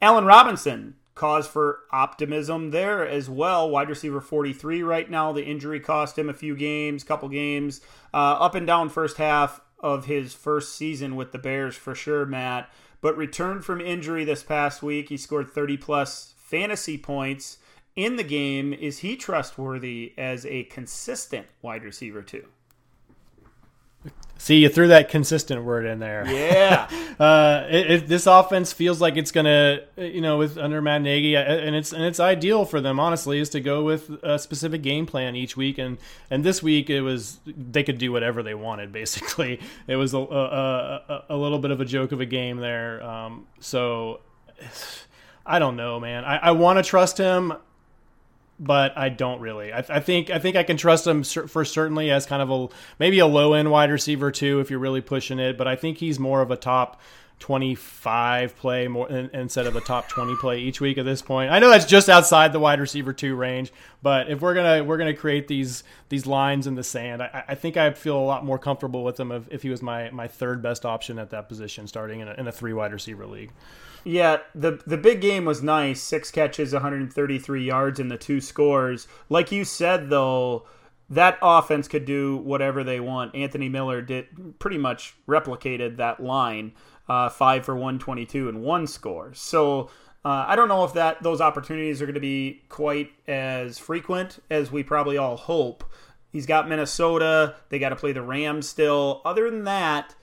[0.00, 3.68] Allen Robinson cause for optimism there as well.
[3.70, 5.32] Wide receiver 43 right now.
[5.32, 7.80] The injury cost him a few games, couple games,
[8.12, 12.24] uh, up and down first half of his first season with the Bears for sure,
[12.24, 12.70] Matt.
[13.00, 15.10] But returned from injury this past week.
[15.10, 17.58] He scored 30 plus fantasy points
[17.96, 22.46] in the game, is he trustworthy as a consistent wide receiver too?
[24.36, 26.26] See, you threw that consistent word in there.
[26.26, 26.88] Yeah.
[27.20, 31.36] uh, it, it, this offense feels like it's gonna, you know, with under Matt Nagy,
[31.36, 34.82] uh, and it's and it's ideal for them, honestly, is to go with a specific
[34.82, 35.78] game plan each week.
[35.78, 35.98] And
[36.30, 38.92] and this week it was they could do whatever they wanted.
[38.92, 42.58] Basically, it was a a, a, a little bit of a joke of a game
[42.58, 43.02] there.
[43.02, 44.20] Um, so
[45.46, 46.24] I don't know, man.
[46.24, 47.54] I, I want to trust him
[48.58, 49.72] but I don't really.
[49.72, 52.74] I, I, think I think I can trust him for certainly as kind of a
[52.98, 55.58] maybe a low end wide receiver too if you're really pushing it.
[55.58, 57.00] But I think he's more of a top
[57.40, 61.50] 25 play more instead of a top 20 play each week at this point.
[61.50, 64.96] I know that's just outside the wide receiver two range, but if we're gonna we're
[64.96, 68.44] gonna create these these lines in the sand, I, I think I feel a lot
[68.44, 71.48] more comfortable with him if, if he was my my third best option at that
[71.48, 73.50] position, starting in a, in a three wide receiver league.
[74.04, 76.02] Yeah, the the big game was nice.
[76.02, 79.08] Six catches, 133 yards, and the two scores.
[79.30, 80.66] Like you said, though,
[81.08, 83.34] that offense could do whatever they want.
[83.34, 86.72] Anthony Miller did pretty much replicated that line,
[87.08, 89.32] uh, five for 122 and one score.
[89.34, 89.90] So
[90.24, 94.38] Uh, I don't know if that those opportunities are going to be quite as frequent
[94.50, 95.84] as we probably all hope.
[96.32, 97.56] He's got Minnesota.
[97.68, 99.20] They got to play the Rams still.
[99.26, 100.14] Other than that,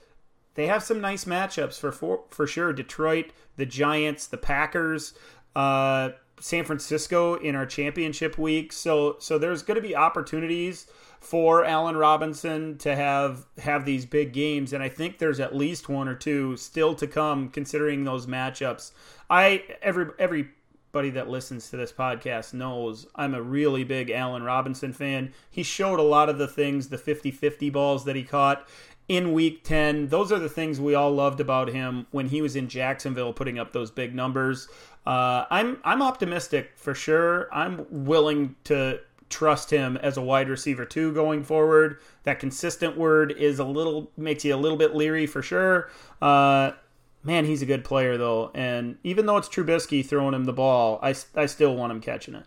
[0.54, 2.72] they have some nice matchups for for, for sure.
[2.72, 5.14] Detroit, the Giants, the Packers,
[5.56, 8.72] uh, San Francisco in our championship week.
[8.72, 10.86] So so there's going to be opportunities
[11.20, 15.88] for Allen Robinson to have have these big games, and I think there's at least
[15.88, 18.90] one or two still to come, considering those matchups.
[19.30, 24.92] I every everybody that listens to this podcast knows I'm a really big Allen Robinson
[24.92, 25.32] fan.
[25.48, 28.68] He showed a lot of the things, the 50-50 balls that he caught
[29.08, 30.08] in week 10.
[30.08, 33.58] Those are the things we all loved about him when he was in Jacksonville putting
[33.58, 34.68] up those big numbers.
[35.06, 37.48] Uh, I'm I'm optimistic for sure.
[37.52, 41.98] I'm willing to trust him as a wide receiver too going forward.
[42.24, 45.90] That consistent word is a little makes you a little bit leery for sure.
[46.20, 46.72] Uh,
[47.24, 51.00] man, he's a good player though, and even though it's Trubisky throwing him the ball,
[51.02, 52.44] I, I still want him catching it.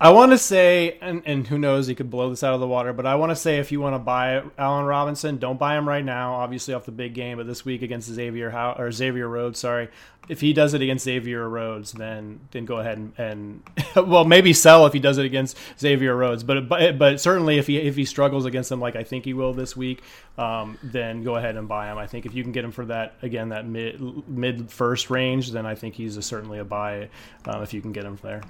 [0.00, 2.66] I want to say, and, and who knows, he could blow this out of the
[2.66, 5.78] water, but I want to say if you want to buy Allen Robinson, don't buy
[5.78, 8.90] him right now, obviously off the big game, but this week against Xavier How or
[8.90, 9.88] Xavier Rhodes, sorry.
[10.28, 13.62] If he does it against Xavier Rhodes, then then go ahead and, and
[14.08, 17.68] well, maybe sell if he does it against Xavier Rhodes, but but but certainly if
[17.68, 20.02] he if he struggles against him like I think he will this week,
[20.38, 21.98] um, then go ahead and buy him.
[21.98, 25.52] I think if you can get him for that again that mid mid first range,
[25.52, 27.10] then I think he's a, certainly a buy
[27.46, 28.40] uh, if you can get him there.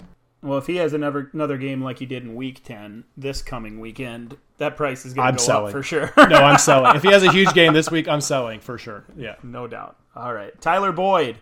[0.45, 3.81] Well, if he has another another game like he did in Week Ten this coming
[3.81, 5.67] weekend, that price is going to go selling.
[5.69, 6.13] up for sure.
[6.19, 6.95] no, I'm selling.
[6.95, 9.05] If he has a huge game this week, I'm selling for sure.
[9.17, 9.97] Yeah, no doubt.
[10.15, 11.39] All right, Tyler Boyd.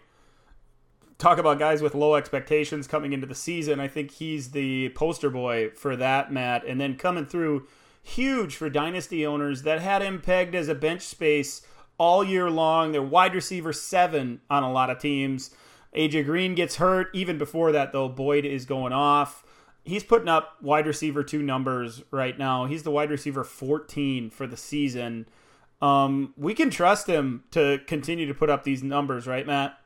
[1.18, 3.80] Talk about guys with low expectations coming into the season.
[3.80, 6.64] I think he's the poster boy for that, Matt.
[6.64, 7.66] And then coming through
[8.02, 11.62] huge for dynasty owners that had him pegged as a bench space
[11.98, 12.92] all year long.
[12.92, 15.50] They're wide receiver seven on a lot of teams.
[15.96, 17.08] AJ Green gets hurt.
[17.12, 19.44] Even before that, though, Boyd is going off.
[19.84, 22.66] He's putting up wide receiver two numbers right now.
[22.66, 25.26] He's the wide receiver 14 for the season.
[25.80, 29.76] Um, we can trust him to continue to put up these numbers, right, Matt?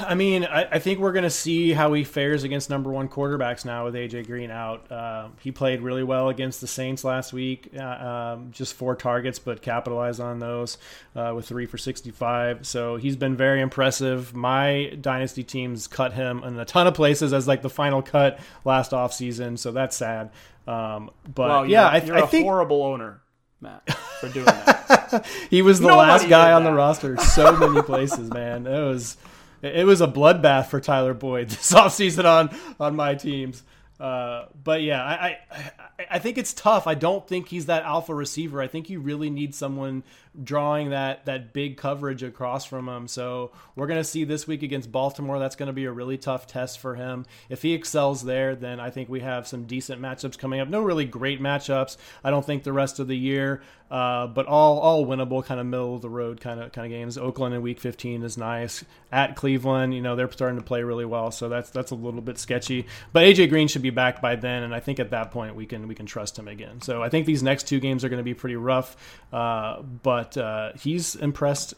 [0.00, 3.08] I mean, I, I think we're going to see how he fares against number one
[3.08, 4.90] quarterbacks now with AJ Green out.
[4.90, 9.38] Uh, he played really well against the Saints last week, uh, um, just four targets,
[9.38, 10.78] but capitalized on those
[11.16, 12.66] uh, with three for 65.
[12.66, 14.34] So he's been very impressive.
[14.34, 18.38] My dynasty teams cut him in a ton of places as like the final cut
[18.64, 19.58] last offseason.
[19.58, 20.30] So that's sad.
[20.66, 23.20] Um, but well, yeah, I, you're I a think horrible owner,
[23.60, 25.26] Matt, for doing that.
[25.50, 28.66] he was the Nobody last guy on the roster so many places, man.
[28.66, 29.16] It was
[29.62, 33.62] it was a bloodbath for Tyler Boyd this offseason on on my teams.
[34.00, 35.70] Uh, but yeah, I, I
[36.10, 36.86] I think it's tough.
[36.86, 38.60] I don't think he's that alpha receiver.
[38.60, 40.02] I think you really need someone
[40.42, 43.06] drawing that that big coverage across from him.
[43.06, 45.38] So we're gonna see this week against Baltimore.
[45.38, 47.26] That's gonna be a really tough test for him.
[47.50, 50.68] If he excels there, then I think we have some decent matchups coming up.
[50.68, 51.96] No really great matchups.
[52.24, 55.66] I don't think the rest of the year, uh, but all all winnable, kind of
[55.66, 57.18] middle of the road kind of kind of games.
[57.18, 58.84] Oakland in Week 15 is nice.
[59.10, 62.22] At Cleveland, you know they're starting to play really well, so that's that's a little
[62.22, 62.86] bit sketchy.
[63.12, 65.66] But AJ Green should be back by then, and I think at that point we
[65.66, 66.80] can we can trust him again.
[66.80, 68.96] So I think these next two games are going to be pretty rough,
[69.32, 71.74] uh, but uh, he's impressed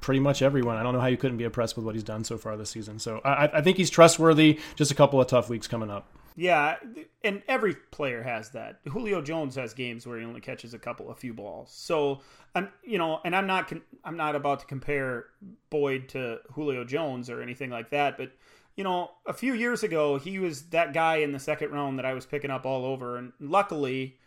[0.00, 0.76] pretty much everyone.
[0.76, 2.70] I don't know how you couldn't be impressed with what he's done so far this
[2.70, 2.98] season.
[2.98, 4.60] So I, I think he's trustworthy.
[4.74, 6.06] Just a couple of tough weeks coming up.
[6.38, 6.76] Yeah,
[7.24, 8.80] and every player has that.
[8.86, 11.72] Julio Jones has games where he only catches a couple, a few balls.
[11.72, 12.20] So
[12.54, 13.72] I'm, you know, and I'm not,
[14.04, 15.26] I'm not about to compare
[15.70, 18.18] Boyd to Julio Jones or anything like that.
[18.18, 18.32] But
[18.76, 22.04] you know, a few years ago, he was that guy in the second round that
[22.04, 24.18] I was picking up all over, and luckily,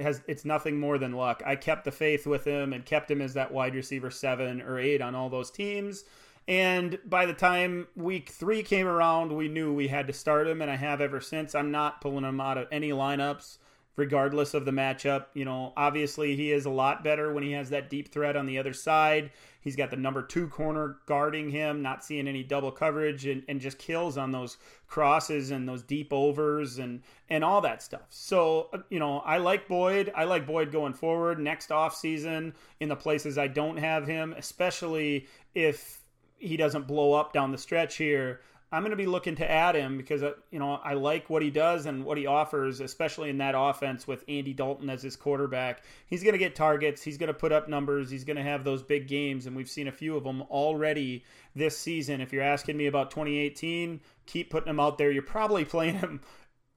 [0.00, 1.42] has, it's nothing more than luck.
[1.44, 4.78] I kept the faith with him and kept him as that wide receiver seven or
[4.78, 6.04] eight on all those teams.
[6.46, 10.62] And by the time week three came around, we knew we had to start him,
[10.62, 11.54] and I have ever since.
[11.54, 13.58] I'm not pulling him out of any lineups,
[13.98, 15.26] regardless of the matchup.
[15.34, 18.46] You know, obviously, he is a lot better when he has that deep threat on
[18.46, 19.32] the other side.
[19.60, 23.60] He's got the number two corner guarding him, not seeing any double coverage, and, and
[23.60, 28.06] just kills on those crosses and those deep overs and, and all that stuff.
[28.08, 30.12] So, uh, you know, I like Boyd.
[30.14, 34.32] I like Boyd going forward next off season in the places I don't have him,
[34.38, 36.00] especially if
[36.36, 38.40] he doesn't blow up down the stretch here.
[38.70, 41.42] I'm going to be looking to add him because uh, you know I like what
[41.42, 45.16] he does and what he offers, especially in that offense with Andy Dalton as his
[45.16, 45.82] quarterback.
[46.06, 47.02] He's going to get targets.
[47.02, 48.10] He's going to put up numbers.
[48.10, 51.24] He's going to have those big games, and we've seen a few of them already
[51.54, 52.20] this season.
[52.20, 55.10] If you're asking me about 2018, keep putting him out there.
[55.10, 56.20] You're probably playing him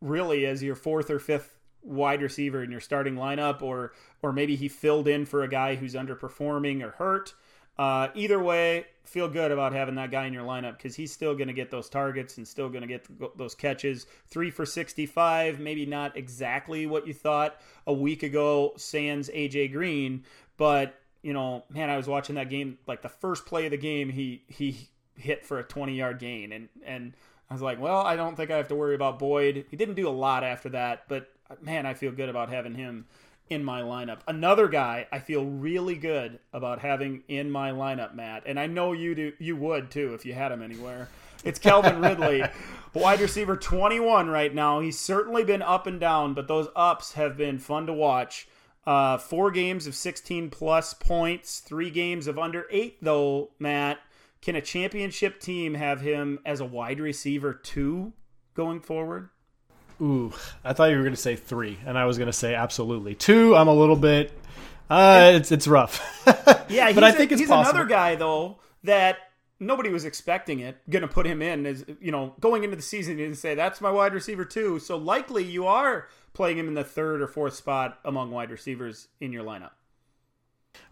[0.02, 4.56] really as your fourth or fifth wide receiver in your starting lineup, or or maybe
[4.56, 7.34] he filled in for a guy who's underperforming or hurt.
[7.78, 11.34] Uh, either way, feel good about having that guy in your lineup because he's still
[11.34, 13.08] going to get those targets and still going to get
[13.38, 14.06] those catches.
[14.28, 20.24] Three for 65, maybe not exactly what you thought a week ago, sans AJ Green,
[20.58, 22.78] but you know, man, I was watching that game.
[22.88, 26.52] Like the first play of the game, he he hit for a 20 yard gain,
[26.52, 27.14] and and
[27.50, 29.66] I was like, well, I don't think I have to worry about Boyd.
[29.70, 31.30] He didn't do a lot after that, but
[31.62, 33.06] man, I feel good about having him
[33.52, 34.20] in my lineup.
[34.28, 38.93] Another guy I feel really good about having in my lineup, Matt, and I know
[38.93, 39.34] you do.
[39.39, 41.10] You would too if you had him anywhere.
[41.43, 42.43] It's Calvin Ridley,
[42.93, 44.80] wide receiver 21 right now.
[44.80, 48.47] He's certainly been up and down, but those ups have been fun to watch.
[48.86, 53.99] Uh, four games of 16 plus points, three games of under eight, though, Matt.
[54.41, 58.14] Can a championship team have him as a wide receiver two
[58.56, 59.30] going forward?
[60.02, 60.34] Ooh,
[60.64, 63.14] I thought you were going to say three, and I was going to say absolutely
[63.14, 63.56] two.
[63.56, 64.32] I'm a little bit.
[64.89, 66.02] Uh, it's it's rough.
[66.70, 67.80] yeah, but I think a, it's he's possible.
[67.80, 69.18] another guy though that
[69.60, 70.78] nobody was expecting it.
[70.89, 73.80] Going to put him in as you know going into the season and say that's
[73.80, 74.80] my wide receiver too.
[74.80, 79.08] So likely you are playing him in the third or fourth spot among wide receivers
[79.20, 79.72] in your lineup.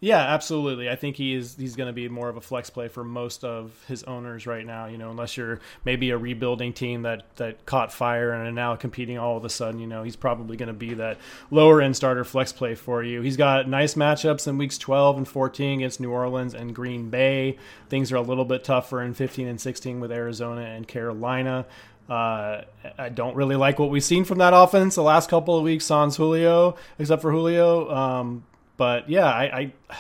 [0.02, 0.90] Yeah, absolutely.
[0.90, 3.44] I think he is he's going to be more of a flex play for most
[3.44, 4.86] of his owners right now.
[4.86, 8.78] You know, unless you're maybe a rebuilding team that that caught fire and are now
[8.78, 9.80] competing all of a sudden.
[9.80, 11.18] You know, he's probably going to be that
[11.52, 13.22] lower end starter flex play for you.
[13.22, 17.58] He's got nice matchups in weeks 12 and 14 against New Orleans and Green Bay.
[17.90, 21.66] Things are a little bit tougher in 15 and 16 with Arizona and Carolina.
[22.10, 22.64] Uh,
[22.98, 25.86] I don't really like what we've seen from that offense the last couple of weeks.
[25.86, 27.94] Sans Julio, except for Julio.
[27.94, 28.46] Um,
[28.80, 29.74] but yeah, I, I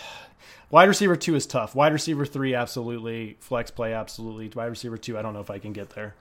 [0.72, 1.76] wide receiver two is tough.
[1.76, 3.38] Wide receiver three, absolutely.
[3.42, 4.50] Flex play, absolutely.
[4.56, 6.16] Wide receiver two, I don't know if I can get there.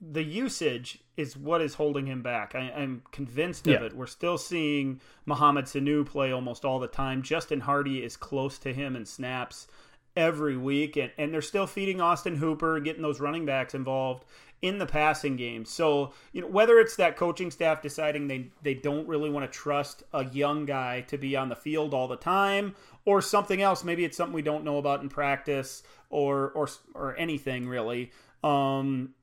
[0.00, 2.54] The usage is what is holding him back.
[2.54, 3.84] I, am convinced of yeah.
[3.84, 3.96] it.
[3.96, 7.22] We're still seeing Mohamed Sanu play almost all the time.
[7.22, 9.68] Justin Hardy is close to him in snaps
[10.16, 14.24] every week, and, and they're still feeding Austin Hooper, getting those running backs involved
[14.62, 15.64] in the passing game.
[15.64, 19.58] So, you know, whether it's that coaching staff deciding they, they don't really want to
[19.58, 23.84] trust a young guy to be on the field all the time or something else,
[23.84, 28.10] maybe it's something we don't know about in practice or or or anything really.
[28.42, 29.14] Um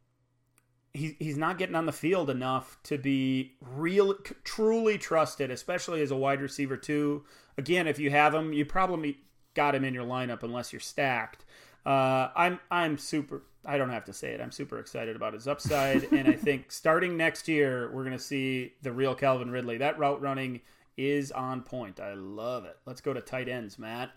[0.94, 4.14] he, he's not getting on the field enough to be real
[4.44, 7.24] truly trusted, especially as a wide receiver too.
[7.58, 9.18] Again, if you have him, you probably
[9.56, 11.46] got him in your lineup unless you're stacked.
[11.86, 14.42] Uh, I'm I'm super I don't have to say it.
[14.42, 18.24] I'm super excited about his upside, and I think starting next year we're going to
[18.24, 19.78] see the real Calvin Ridley.
[19.78, 20.62] That route running
[20.98, 22.00] is on point.
[22.00, 22.78] I love it.
[22.86, 24.12] Let's go to tight ends, Matt.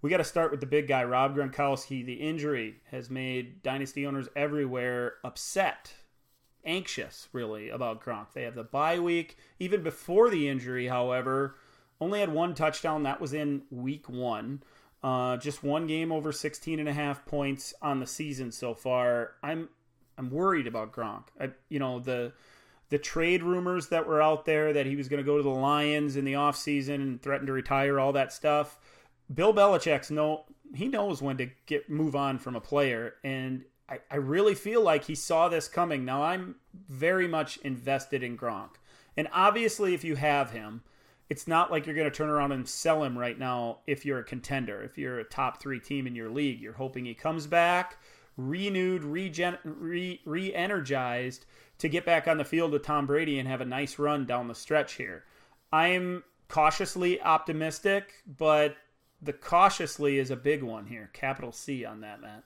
[0.00, 2.04] We got to start with the big guy, Rob Gronkowski.
[2.04, 5.94] The injury has made dynasty owners everywhere upset,
[6.64, 8.32] anxious, really, about Gronk.
[8.34, 9.38] They have the bye week.
[9.58, 11.56] Even before the injury, however,
[12.00, 13.02] only had one touchdown.
[13.02, 14.62] That was in week one.
[15.04, 19.32] Uh, just one game over 16 and a half points on the season so far.
[19.42, 19.68] I'm
[20.16, 21.24] I'm worried about Gronk.
[21.38, 22.32] I, you know, the
[22.88, 25.50] the trade rumors that were out there that he was going to go to the
[25.50, 28.78] Lions in the offseason and threaten to retire, all that stuff.
[29.32, 33.98] Bill Belichick's no he knows when to get move on from a player and I,
[34.10, 36.06] I really feel like he saw this coming.
[36.06, 36.54] Now I'm
[36.88, 38.70] very much invested in Gronk.
[39.18, 40.82] And obviously if you have him,
[41.30, 44.18] it's not like you're going to turn around and sell him right now if you're
[44.18, 44.82] a contender.
[44.82, 47.96] If you're a top three team in your league, you're hoping he comes back
[48.36, 51.46] renewed, regen- re energized
[51.78, 54.48] to get back on the field with Tom Brady and have a nice run down
[54.48, 55.24] the stretch here.
[55.72, 58.76] I'm cautiously optimistic, but
[59.20, 61.10] the cautiously is a big one here.
[61.12, 62.44] Capital C on that, Matt.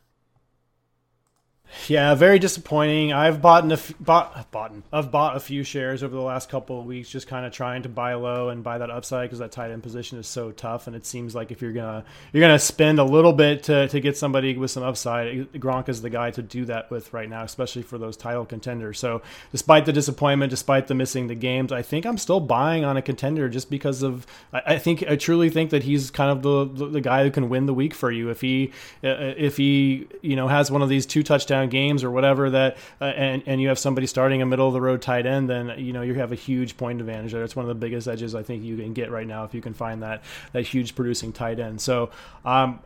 [1.87, 3.13] Yeah, very disappointing.
[3.13, 6.81] I've bought a f- bought bought I've bought a few shares over the last couple
[6.81, 9.53] of weeks, just kind of trying to buy low and buy that upside because that
[9.53, 10.87] tight end position is so tough.
[10.87, 14.01] And it seems like if you're gonna you're gonna spend a little bit to, to
[14.01, 17.45] get somebody with some upside, Gronk is the guy to do that with right now,
[17.45, 18.99] especially for those title contenders.
[18.99, 22.97] So despite the disappointment, despite the missing the games, I think I'm still buying on
[22.97, 26.43] a contender just because of I, I think I truly think that he's kind of
[26.43, 28.73] the, the, the guy who can win the week for you if he
[29.05, 32.77] uh, if he you know has one of these two touchdowns games or whatever that,
[33.01, 35.75] uh, and and you have somebody starting a middle of the road tight end, then
[35.79, 37.45] you know you have a huge point advantage there.
[37.45, 39.61] It's one of the biggest edges I think you can get right now if you
[39.61, 41.81] can find that that huge producing tight end.
[41.81, 42.11] So
[42.45, 42.81] um,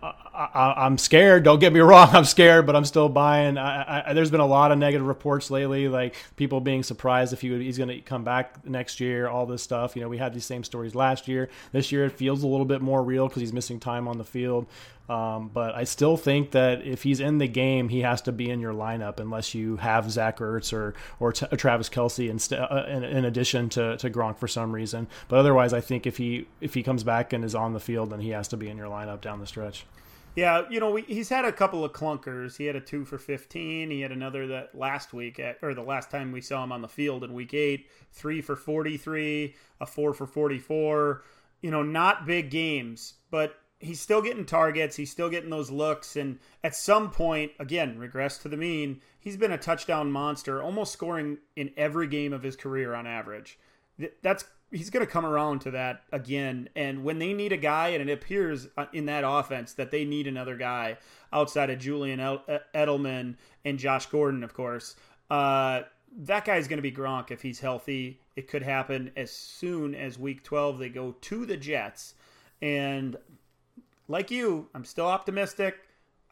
[0.55, 1.45] I, am scared.
[1.45, 3.59] Don't get me wrong, I'm scared, but I'm still buying.
[3.59, 7.40] I, I, there's been a lot of negative reports lately, like people being surprised if
[7.40, 9.28] he would, he's going to come back next year.
[9.28, 9.97] All this stuff.
[9.97, 11.49] You know, we had these same stories last year.
[11.72, 14.24] This year it feels a little bit more real because he's missing time on the
[14.24, 14.66] field.
[15.09, 18.49] Um, but I still think that if he's in the game, he has to be
[18.49, 22.86] in your lineup unless you have Zach Ertz or or, t- Travis Kelce in, uh,
[22.88, 25.09] in, in, addition to, to Gronk for some reason.
[25.28, 28.11] But otherwise, I think if he if he comes back and is on the field,
[28.11, 29.84] then he has to be in your lineup down the stretch.
[30.35, 32.57] Yeah, you know, we, he's had a couple of clunkers.
[32.57, 33.91] He had a two for 15.
[33.91, 36.80] He had another that last week, at, or the last time we saw him on
[36.80, 41.22] the field in week eight, three for 43, a four for 44.
[41.61, 44.97] You know, not big games, but he's still getting targets.
[44.97, 46.16] He's still getting those looks.
[46.16, 50.93] And at some point, again, regress to the mean, he's been a touchdown monster, almost
[50.93, 53.59] scoring in every game of his career on average.
[54.22, 56.68] That's he's going to come around to that again.
[56.75, 60.05] And when they need a guy, and it appears uh, in that offense that they
[60.05, 60.97] need another guy
[61.33, 62.18] outside of Julian
[62.75, 64.97] Edelman and Josh Gordon, of course,
[65.31, 65.83] uh,
[66.16, 68.20] that guy's going to be Gronk if he's healthy.
[68.35, 70.79] It could happen as soon as week 12.
[70.79, 72.14] They go to the Jets.
[72.61, 73.16] And
[74.09, 75.77] like you, I'm still optimistic.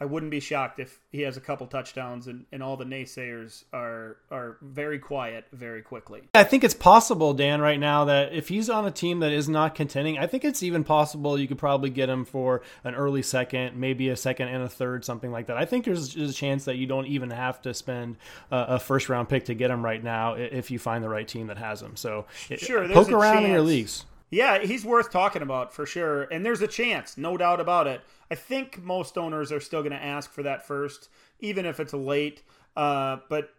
[0.00, 3.64] I wouldn't be shocked if he has a couple touchdowns and, and all the naysayers
[3.72, 6.22] are are very quiet very quickly.
[6.34, 9.48] I think it's possible, Dan, right now that if he's on a team that is
[9.48, 13.20] not contending, I think it's even possible you could probably get him for an early
[13.20, 15.58] second, maybe a second and a third, something like that.
[15.58, 18.16] I think there's, there's a chance that you don't even have to spend
[18.50, 21.28] a, a, first round pick to get him right now if you find the right
[21.28, 21.96] team that has him.
[21.96, 22.24] So
[22.56, 23.44] sure, poke around chance.
[23.44, 24.06] in your leagues.
[24.30, 26.22] Yeah, he's worth talking about for sure.
[26.22, 28.00] And there's a chance, no doubt about it.
[28.30, 31.08] I think most owners are still going to ask for that first,
[31.40, 32.42] even if it's late.
[32.76, 33.50] Uh, but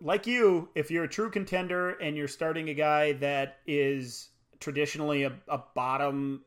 [0.00, 4.28] like you, if you're a true contender and you're starting a guy that is
[4.60, 6.44] traditionally a, a bottom,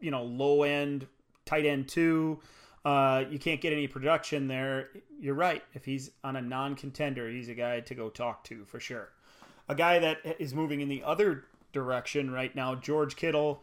[0.00, 1.06] you know, low end
[1.44, 2.40] tight end two,
[2.86, 4.88] uh, you can't get any production there.
[5.20, 5.62] You're right.
[5.74, 9.10] If he's on a non contender, he's a guy to go talk to for sure.
[9.68, 11.44] A guy that is moving in the other
[11.74, 12.74] direction right now.
[12.74, 13.62] George Kittle,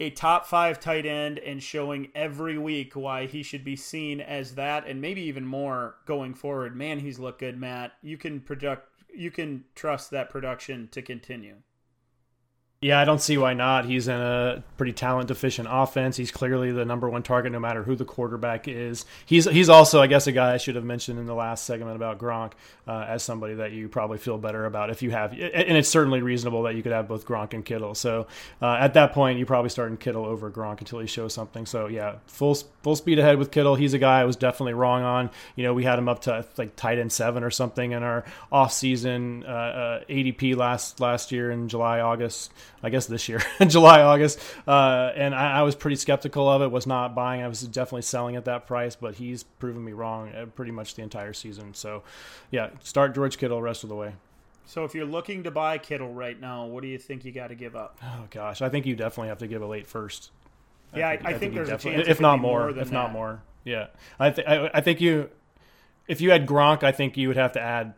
[0.00, 4.56] a top five tight end, and showing every week why he should be seen as
[4.56, 6.74] that, and maybe even more going forward.
[6.74, 7.92] Man, he's looked good, Matt.
[8.02, 11.56] You can project, you can trust that production to continue.
[12.82, 13.84] Yeah, I don't see why not.
[13.84, 16.16] He's in a pretty talent deficient offense.
[16.16, 19.04] He's clearly the number one target, no matter who the quarterback is.
[19.26, 21.94] He's he's also, I guess, a guy I should have mentioned in the last segment
[21.94, 22.52] about Gronk
[22.88, 26.22] uh, as somebody that you probably feel better about if you have, and it's certainly
[26.22, 27.94] reasonable that you could have both Gronk and Kittle.
[27.94, 28.28] So
[28.62, 31.66] uh, at that point, you probably start starting Kittle over Gronk until he shows something.
[31.66, 33.74] So yeah, full full speed ahead with Kittle.
[33.74, 35.28] He's a guy I was definitely wrong on.
[35.54, 38.24] You know, we had him up to like tight end seven or something in our
[38.50, 42.50] off season uh, uh ADP last last year in July August.
[42.82, 44.40] I guess this year, July, August.
[44.66, 47.42] Uh, and I, I, was pretty skeptical of it, was not buying.
[47.42, 50.94] I was definitely selling at that price, but he's proven me wrong uh, pretty much
[50.94, 51.74] the entire season.
[51.74, 52.02] So,
[52.50, 54.14] yeah, start George Kittle the rest of the way.
[54.70, 57.48] So if you're looking to buy Kittle right now, what do you think you got
[57.48, 57.98] to give up?
[58.04, 60.30] Oh gosh, I think you definitely have to give a late first.
[60.94, 62.76] Yeah, I think, I think, I think there's a chance, if not more, more if
[62.76, 62.92] that.
[62.92, 63.42] not more.
[63.64, 63.88] Yeah,
[64.20, 65.28] I, th- I, I think you,
[66.06, 67.94] if you had Gronk, I think you would have to add,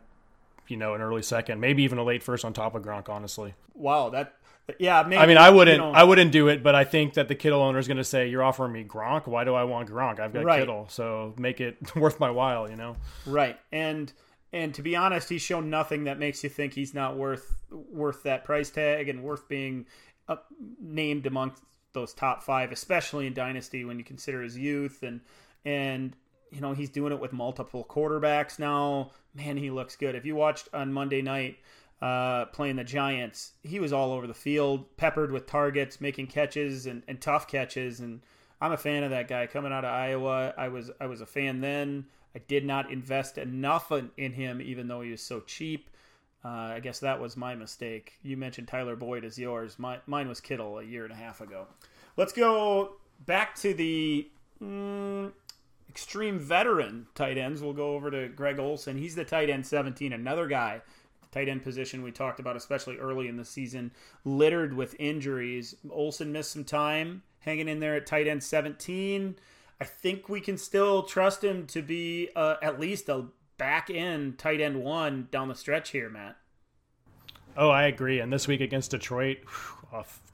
[0.67, 3.07] you know, an early second, maybe even a late first on top of Gronk.
[3.07, 3.53] Honestly.
[3.75, 4.33] Wow, that
[4.79, 7.15] yeah, maybe, I mean, I wouldn't, you know, I wouldn't do it, but I think
[7.15, 9.27] that the Kittle owner is going to say, "You're offering me Gronk.
[9.27, 10.19] Why do I want Gronk?
[10.19, 10.59] I've got right.
[10.59, 12.95] Kittle, so make it worth my while." You know,
[13.25, 13.59] right?
[13.71, 14.11] And
[14.53, 18.23] and to be honest, he's shown nothing that makes you think he's not worth worth
[18.23, 19.85] that price tag and worth being
[20.29, 20.37] uh,
[20.79, 21.61] named amongst
[21.91, 25.21] those top five, especially in dynasty when you consider his youth and
[25.65, 26.15] and
[26.51, 29.11] you know he's doing it with multiple quarterbacks now.
[29.33, 30.15] Man, he looks good.
[30.15, 31.57] If you watched on Monday night
[32.03, 36.85] uh, playing the Giants, he was all over the field, peppered with targets, making catches
[36.85, 38.01] and, and tough catches.
[38.01, 38.19] And
[38.59, 40.53] I'm a fan of that guy coming out of Iowa.
[40.57, 42.07] I was I was a fan then.
[42.35, 45.89] I did not invest enough in, in him, even though he was so cheap.
[46.43, 48.19] Uh, I guess that was my mistake.
[48.21, 49.79] You mentioned Tyler Boyd as yours.
[49.79, 51.67] My, mine was Kittle a year and a half ago.
[52.17, 54.27] Let's go back to the
[54.61, 55.31] mm,
[55.87, 57.61] extreme veteran tight ends.
[57.61, 58.97] We'll go over to Greg Olsen.
[58.97, 60.81] He's the tight end 17, another guy
[61.33, 63.91] tight end position we talked about, especially early in the season,
[64.23, 65.75] littered with injuries.
[65.89, 69.35] Olsen missed some time hanging in there at tight end 17.
[69.81, 73.25] I think we can still trust him to be uh, at least a
[73.57, 76.37] back end tight end one down the stretch here, Matt.
[77.55, 78.19] Oh, I agree.
[78.19, 79.82] And this week against Detroit, whew,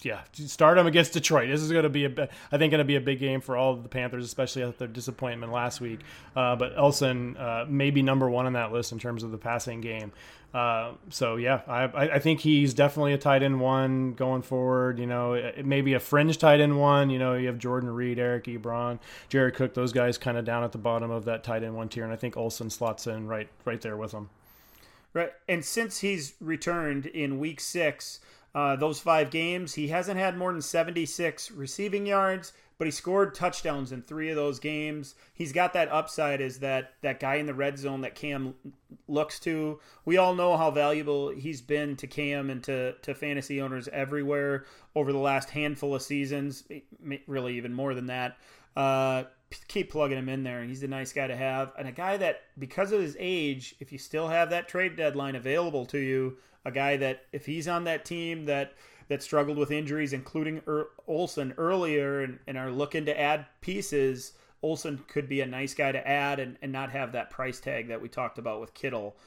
[0.02, 1.50] yeah, start them against Detroit.
[1.50, 3.58] This is going to be a, I think, going to be a big game for
[3.58, 6.00] all of the Panthers, especially after their disappointment last week.
[6.36, 9.38] Uh, but Olsen uh, may be number one on that list in terms of the
[9.38, 10.12] passing game.
[10.54, 14.98] Uh, so yeah, I, I think he's definitely a tight end one going forward.
[14.98, 17.10] You know, it may be a fringe tight end one.
[17.10, 19.00] You know, you have Jordan Reed, Eric Ebron,
[19.30, 21.90] Jared Cook, those guys kind of down at the bottom of that tight end one
[21.90, 24.30] tier, and I think Olsen slots in right right there with them.
[25.14, 28.20] Right, and since he's returned in week six,
[28.56, 32.92] uh, those five games, he hasn't had more than seventy six receiving yards but he
[32.92, 35.14] scored touchdowns in three of those games.
[35.34, 38.56] He's got that upside as that that guy in the red zone that Cam
[39.08, 39.82] looks to.
[40.06, 44.66] We all know how valuable he's been to Cam and to to fantasy owners everywhere
[44.96, 46.64] over the last handful of seasons,
[47.28, 48.38] really even more than that.
[48.78, 49.26] Uh,
[49.68, 50.60] keep plugging him in there.
[50.60, 53.76] And he's a nice guy to have, and a guy that, because of his age,
[53.80, 57.68] if you still have that trade deadline available to you, a guy that if he's
[57.68, 58.74] on that team that
[59.08, 64.34] that struggled with injuries, including er- Olsen earlier, and, and are looking to add pieces,
[64.62, 67.88] Olsen could be a nice guy to add and, and not have that price tag
[67.88, 69.18] that we talked about with Kittle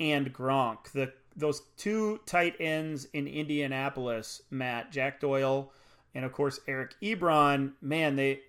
[0.00, 0.90] and Gronk.
[0.92, 5.70] The those two tight ends in Indianapolis, Matt, Jack Doyle,
[6.14, 8.40] and of course Eric Ebron, man, they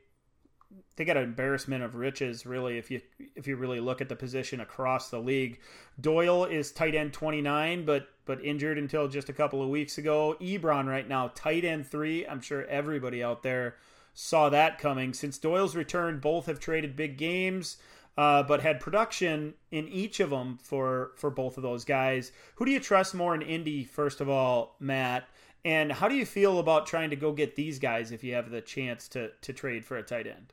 [0.95, 3.01] they got an embarrassment of riches really if you
[3.35, 5.59] if you really look at the position across the league.
[5.99, 10.35] Doyle is tight end 29 but but injured until just a couple of weeks ago.
[10.41, 12.27] Ebron right now tight end 3.
[12.27, 13.75] I'm sure everybody out there
[14.13, 15.13] saw that coming.
[15.13, 17.77] Since Doyle's return, both have traded big games.
[18.17, 22.31] Uh, but had production in each of them for for both of those guys.
[22.55, 23.83] Who do you trust more in Indy?
[23.83, 25.29] First of all, Matt,
[25.63, 28.49] and how do you feel about trying to go get these guys if you have
[28.49, 30.51] the chance to to trade for a tight end?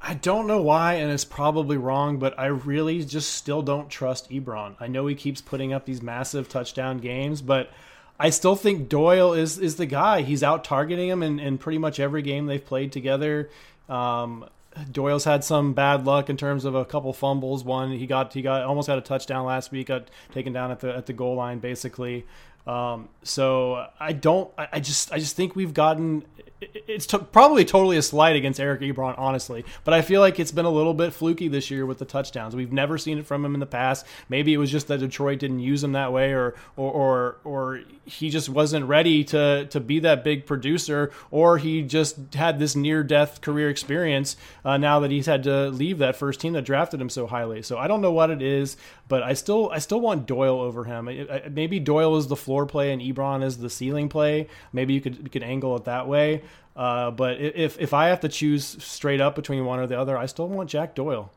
[0.00, 4.30] I don't know why, and it's probably wrong, but I really just still don't trust
[4.30, 4.76] Ebron.
[4.78, 7.70] I know he keeps putting up these massive touchdown games, but
[8.18, 10.22] I still think Doyle is is the guy.
[10.22, 13.50] He's out targeting him in, in pretty much every game they've played together.
[13.88, 14.46] Um,
[14.90, 17.64] Doyle's had some bad luck in terms of a couple fumbles.
[17.64, 20.80] One he got he got almost had a touchdown last week, got taken down at
[20.80, 22.26] the at the goal line basically.
[22.66, 24.50] Um, so I don't.
[24.58, 26.24] I, I just I just think we've gotten
[26.60, 29.64] it's t- probably totally a slight against Eric Ebron, honestly.
[29.84, 32.56] But I feel like it's been a little bit fluky this year with the touchdowns.
[32.56, 34.06] We've never seen it from him in the past.
[34.30, 37.80] Maybe it was just that Detroit didn't use him that way, or or or, or
[38.06, 42.74] he just wasn't ready to to be that big producer, or he just had this
[42.74, 46.62] near death career experience uh, now that he's had to leave that first team that
[46.62, 47.60] drafted him so highly.
[47.60, 48.78] So I don't know what it is,
[49.08, 51.08] but I still I still want Doyle over him.
[51.50, 54.48] Maybe Doyle is the floor play and Ebron is the ceiling play.
[54.72, 56.42] Maybe you could you could angle it that way.
[56.74, 60.16] Uh, but if if I have to choose straight up between one or the other,
[60.16, 61.32] I still want Jack Doyle.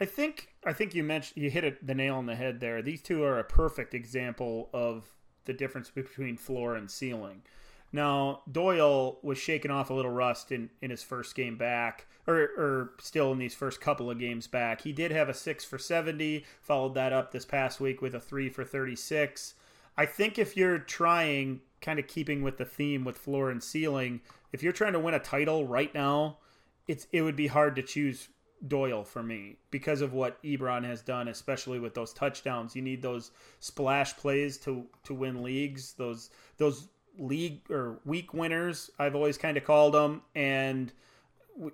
[0.00, 2.82] I think I think you mentioned you hit it, the nail on the head there.
[2.82, 5.08] These two are a perfect example of
[5.44, 7.42] the difference between floor and ceiling.
[7.92, 12.36] Now Doyle was shaking off a little rust in, in his first game back, or,
[12.56, 14.82] or still in these first couple of games back.
[14.82, 18.20] He did have a six for seventy, followed that up this past week with a
[18.20, 19.54] three for thirty six.
[19.96, 24.20] I think if you're trying, kind of keeping with the theme with floor and ceiling,
[24.52, 26.38] if you're trying to win a title right now,
[26.86, 28.28] it's it would be hard to choose
[28.66, 32.74] Doyle for me because of what Ebron has done, especially with those touchdowns.
[32.74, 33.30] You need those
[33.60, 35.92] splash plays to to win leagues.
[35.92, 36.88] Those those
[37.18, 40.92] league or week winners, I've always kind of called them, and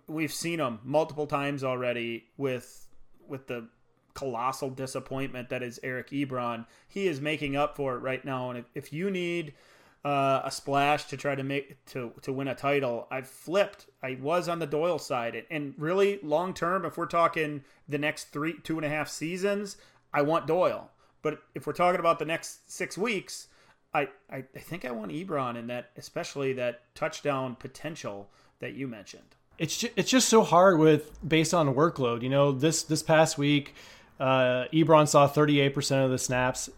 [0.06, 2.88] we've seen them multiple times already with
[3.26, 3.68] with the
[4.14, 6.66] colossal disappointment that is Eric Ebron.
[6.88, 9.54] He is making up for it right now, and if, if you need
[10.04, 13.06] uh, a splash to try to make to to win a title.
[13.10, 13.86] I've flipped.
[14.02, 18.32] I was on the Doyle side, and really long term, if we're talking the next
[18.32, 19.76] three two and a half seasons,
[20.12, 20.90] I want Doyle.
[21.22, 23.46] But if we're talking about the next six weeks,
[23.94, 28.28] I I, I think I want Ebron in that, especially that touchdown potential
[28.60, 29.36] that you mentioned.
[29.58, 32.22] It's just, it's just so hard with based on workload.
[32.22, 33.74] You know, this this past week,
[34.18, 36.70] uh, Ebron saw 38% of the snaps,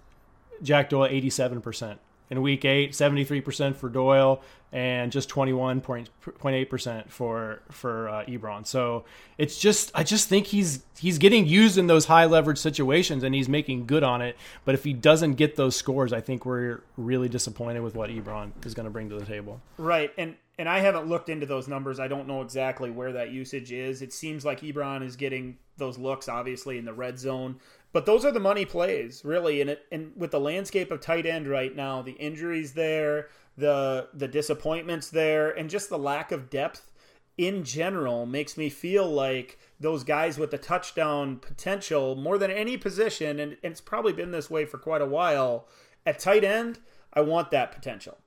[0.63, 1.99] Jack Doyle 87%
[2.31, 4.43] in week eight, 73% for Doyle
[4.75, 8.67] and just 21.8% for for uh, Ebron.
[8.67, 9.05] So
[9.39, 13.33] it's just I just think he's he's getting used in those high leverage situations and
[13.37, 14.37] he's making good on it.
[14.65, 18.51] But if he doesn't get those scores, I think we're really disappointed with what Ebron
[18.67, 19.61] is going to bring to the table.
[19.79, 20.11] Right.
[20.19, 22.01] And and I haven't looked into those numbers.
[22.01, 24.03] I don't know exactly where that usage is.
[24.03, 27.61] It seems like Ebron is getting those looks obviously in the red zone
[27.95, 29.61] but those are the money plays, really.
[29.61, 34.09] And it, and with the landscape of tight end right now, the injuries there, the
[34.13, 36.91] the disappointments there, and just the lack of depth
[37.39, 42.77] in general makes me feel like those guys with the touchdown potential more than any
[42.77, 45.69] position, and, and it's probably been this way for quite a while.
[46.05, 46.81] At tight end,
[47.13, 48.19] I want that potential.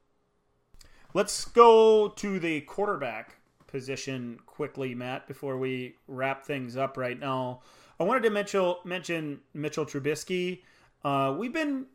[1.13, 3.35] Let's go to the quarterback
[3.67, 7.63] position quickly, Matt, before we wrap things up right now.
[7.99, 10.61] I wanted to mention mention Mitchell Trubisky.
[11.03, 11.85] Uh, we've been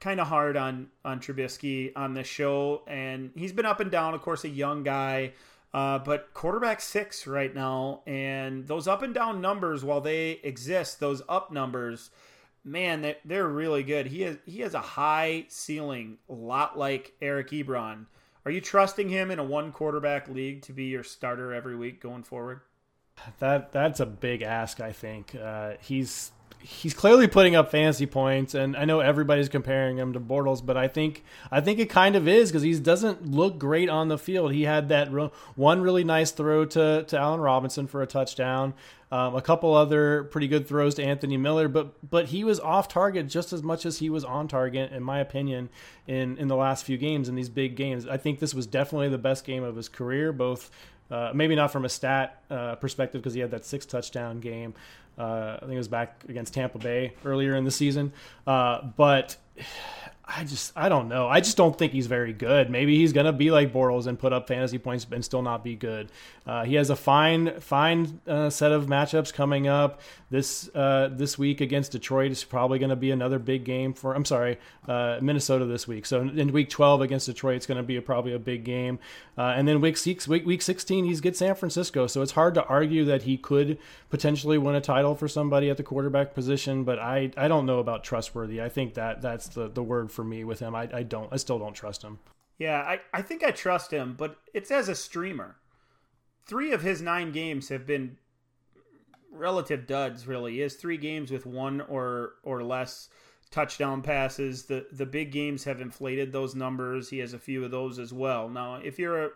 [0.00, 4.14] kind of hard on on Trubisky on this show, and he's been up and down.
[4.14, 5.32] Of course, a young guy,
[5.74, 11.00] uh, but quarterback six right now, and those up and down numbers, while they exist,
[11.00, 12.10] those up numbers,
[12.64, 14.06] man, they, they're really good.
[14.06, 18.06] He has he has a high ceiling, a lot like Eric Ebron.
[18.44, 22.00] Are you trusting him in a one quarterback league to be your starter every week
[22.00, 22.60] going forward?
[23.38, 24.80] That that's a big ask.
[24.80, 29.96] I think uh, he's he's clearly putting up fantasy points, and I know everybody's comparing
[29.96, 33.26] him to Bortles, but I think I think it kind of is because he doesn't
[33.26, 34.52] look great on the field.
[34.52, 38.74] He had that re- one really nice throw to to Allen Robinson for a touchdown,
[39.10, 42.88] um, a couple other pretty good throws to Anthony Miller, but but he was off
[42.88, 45.70] target just as much as he was on target, in my opinion,
[46.06, 48.06] in in the last few games in these big games.
[48.06, 50.70] I think this was definitely the best game of his career, both.
[51.10, 54.74] Uh, maybe not from a stat uh, perspective because he had that six touchdown game,
[55.18, 58.12] uh, I think it was back against Tampa Bay earlier in the season.
[58.46, 59.36] Uh, but
[60.32, 61.26] I just I don't know.
[61.26, 62.70] I just don't think he's very good.
[62.70, 65.74] Maybe he's gonna be like Bortles and put up fantasy points and still not be
[65.74, 66.12] good.
[66.46, 70.00] Uh, he has a fine fine uh, set of matchups coming up
[70.30, 72.30] this uh, this week against Detroit.
[72.30, 74.14] is probably going to be another big game for.
[74.14, 74.58] I'm sorry,
[74.88, 76.06] uh, Minnesota this week.
[76.06, 79.00] So in week 12 against Detroit, it's going to be a, probably a big game.
[79.40, 82.06] Uh, and then week six, week week 16, he's get San Francisco.
[82.06, 83.78] So it's hard to argue that he could
[84.10, 86.84] potentially win a title for somebody at the quarterback position.
[86.84, 88.60] But I I don't know about trustworthy.
[88.60, 90.74] I think that that's the the word for me with him.
[90.74, 92.18] I I don't I still don't trust him.
[92.58, 95.56] Yeah, I, I think I trust him, but it's as a streamer.
[96.44, 98.18] Three of his nine games have been
[99.32, 100.26] relative duds.
[100.26, 103.08] Really, he has three games with one or or less
[103.50, 104.64] touchdown passes.
[104.64, 107.10] The the big games have inflated those numbers.
[107.10, 108.48] He has a few of those as well.
[108.48, 109.30] Now, if you're a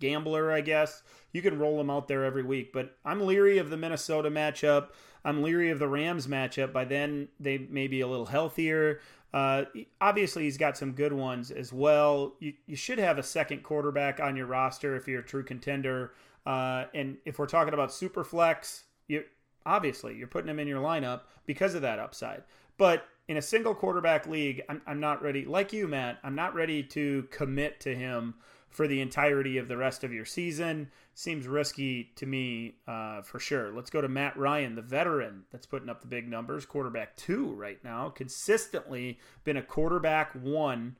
[0.00, 1.02] gambler, I guess
[1.32, 2.72] you can roll him out there every week.
[2.72, 4.88] But I'm leery of the Minnesota matchup.
[5.24, 6.72] I'm leery of the Rams matchup.
[6.72, 9.00] By then, they may be a little healthier.
[9.32, 9.64] Uh,
[10.00, 12.34] obviously, he's got some good ones as well.
[12.38, 16.12] You, you should have a second quarterback on your roster if you're a true contender.
[16.46, 19.24] Uh, and if we're talking about super flex, you
[19.66, 22.42] obviously you're putting him in your lineup because of that upside.
[22.76, 25.44] But in a single quarterback league, I'm, I'm not ready.
[25.44, 28.34] Like you, Matt, I'm not ready to commit to him
[28.68, 30.90] for the entirety of the rest of your season.
[31.14, 33.72] Seems risky to me uh, for sure.
[33.72, 37.52] Let's go to Matt Ryan, the veteran that's putting up the big numbers, quarterback two
[37.54, 40.96] right now, consistently been a quarterback one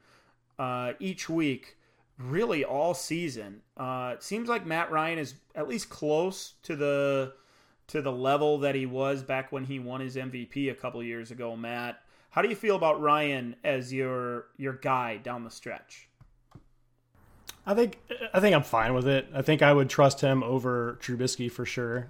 [0.56, 1.76] uh, each week,
[2.16, 3.60] really all season.
[3.76, 7.32] Uh, seems like Matt Ryan is at least close to the
[7.88, 11.30] to the level that he was back when he won his MVP a couple years
[11.30, 11.56] ago.
[11.56, 16.08] Matt, how do you feel about Ryan as your your guy down the stretch?
[17.66, 17.98] I think
[18.34, 19.26] I think I'm fine with it.
[19.34, 22.08] I think I would trust him over Trubisky for sure.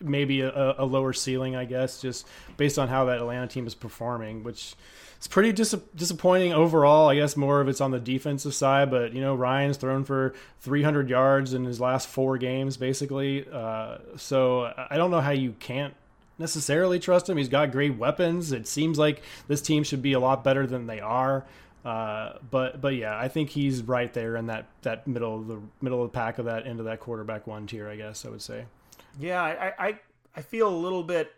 [0.00, 3.74] Maybe a, a lower ceiling, I guess, just based on how that Atlanta team is
[3.74, 4.74] performing, which
[5.20, 7.08] is pretty dis- disappointing overall.
[7.08, 10.34] I guess more of it's on the defensive side, but you know Ryan's thrown for
[10.60, 13.46] 300 yards in his last four games, basically.
[13.50, 15.94] Uh, so I don't know how you can't
[16.38, 17.36] necessarily trust him.
[17.36, 18.52] He's got great weapons.
[18.52, 21.44] It seems like this team should be a lot better than they are.
[21.84, 25.60] Uh, but but yeah, I think he's right there in that that middle of the
[25.80, 27.88] middle of the pack of that into that quarterback one tier.
[27.88, 28.66] I guess I would say.
[29.18, 30.00] Yeah, I I,
[30.36, 31.32] I feel a little bit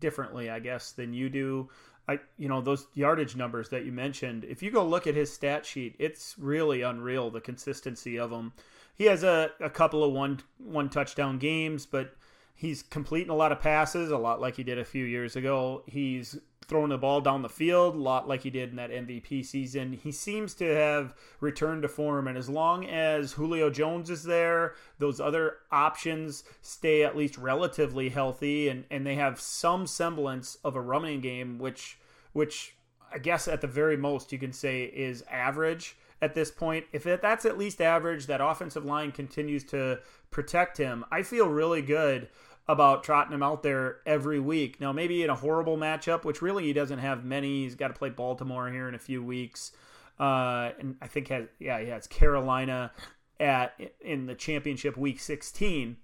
[0.00, 1.68] differently, I guess, than you do.
[2.08, 4.44] I you know those yardage numbers that you mentioned.
[4.44, 8.52] If you go look at his stat sheet, it's really unreal the consistency of them.
[8.94, 12.14] He has a, a couple of one one touchdown games, but
[12.54, 15.82] he's completing a lot of passes, a lot like he did a few years ago.
[15.86, 19.44] He's throwing the ball down the field a lot like he did in that MVP
[19.44, 19.92] season.
[19.92, 24.74] He seems to have returned to form, and as long as Julio Jones is there,
[24.98, 30.76] those other options stay at least relatively healthy, and, and they have some semblance of
[30.76, 31.98] a running game, which
[32.32, 32.74] which
[33.12, 36.86] I guess at the very most you can say is average at this point.
[36.92, 40.00] If that's at least average, that offensive line continues to
[40.30, 41.04] protect him.
[41.12, 42.28] I feel really good
[42.66, 44.80] about trotting him out there every week.
[44.80, 47.64] Now, maybe in a horrible matchup, which really he doesn't have many.
[47.64, 49.72] He's got to play Baltimore here in a few weeks,
[50.18, 52.92] uh, and I think has yeah, yeah, it's Carolina
[53.38, 55.96] at in the championship week 16.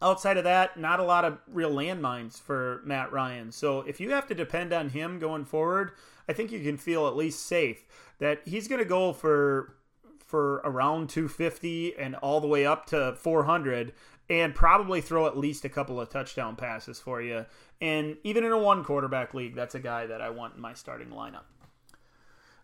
[0.00, 3.50] Outside of that, not a lot of real landmines for Matt Ryan.
[3.50, 5.90] So if you have to depend on him going forward,
[6.28, 7.84] I think you can feel at least safe
[8.18, 9.74] that he's going to go for
[10.24, 13.94] for around 250 and all the way up to 400
[14.30, 17.46] and probably throw at least a couple of touchdown passes for you.
[17.80, 20.74] And even in a one quarterback league, that's a guy that I want in my
[20.74, 21.44] starting lineup.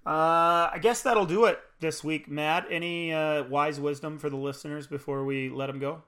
[0.07, 2.67] Uh, I guess that'll do it this week, Matt.
[2.71, 6.03] Any uh, wise wisdom for the listeners before we let them go?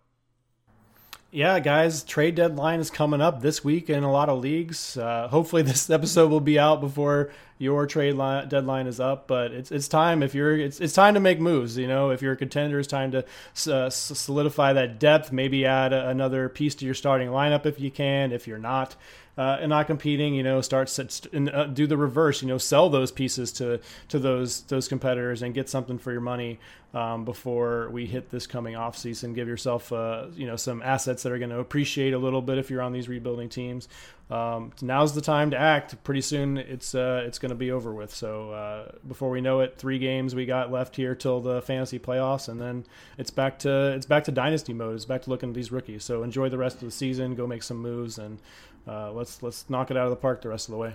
[1.37, 4.97] Yeah, guys, trade deadline is coming up this week in a lot of leagues.
[4.97, 9.53] Uh, hopefully, this episode will be out before your trade line, deadline is up, but
[9.53, 11.77] it's it's time if you're it's it's time to make moves.
[11.77, 13.27] You know, if you're a contender, it's time to
[13.71, 15.31] uh, solidify that depth.
[15.31, 18.33] Maybe add a, another piece to your starting lineup if you can.
[18.33, 18.97] If you're not,
[19.39, 20.97] uh, and not competing, you know, start
[21.33, 22.43] and uh, do the reverse.
[22.43, 26.21] You know, sell those pieces to to those those competitors and get something for your
[26.21, 26.59] money
[26.95, 29.35] um, before we hit this coming off season.
[29.35, 32.57] Give yourself uh, you know some assets that are going to appreciate a little bit
[32.57, 33.89] if you're on these rebuilding teams.
[34.29, 36.03] Um, now's the time to act.
[36.03, 38.15] Pretty soon it's uh, it's going to be over with.
[38.15, 41.99] So uh, before we know it, three games we got left here till the fantasy
[41.99, 42.87] playoffs, and then
[43.19, 44.95] it's back to it's back to dynasty mode.
[44.95, 46.05] It's back to looking at these rookies.
[46.05, 47.35] So enjoy the rest of the season.
[47.35, 48.39] Go make some moves and
[48.87, 50.95] uh, let's let's knock it out of the park the rest of the way.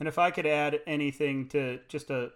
[0.00, 2.32] And if I could add anything to just a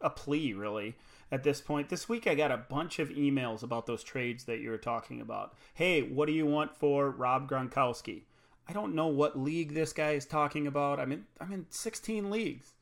[0.00, 0.96] a plea, really,
[1.32, 4.60] at this point, this week I got a bunch of emails about those trades that
[4.60, 5.54] you were talking about.
[5.74, 8.22] Hey, what do you want for Rob Gronkowski?
[8.68, 11.00] I don't know what league this guy is talking about.
[11.00, 12.72] I'm in I'm in 16 leagues.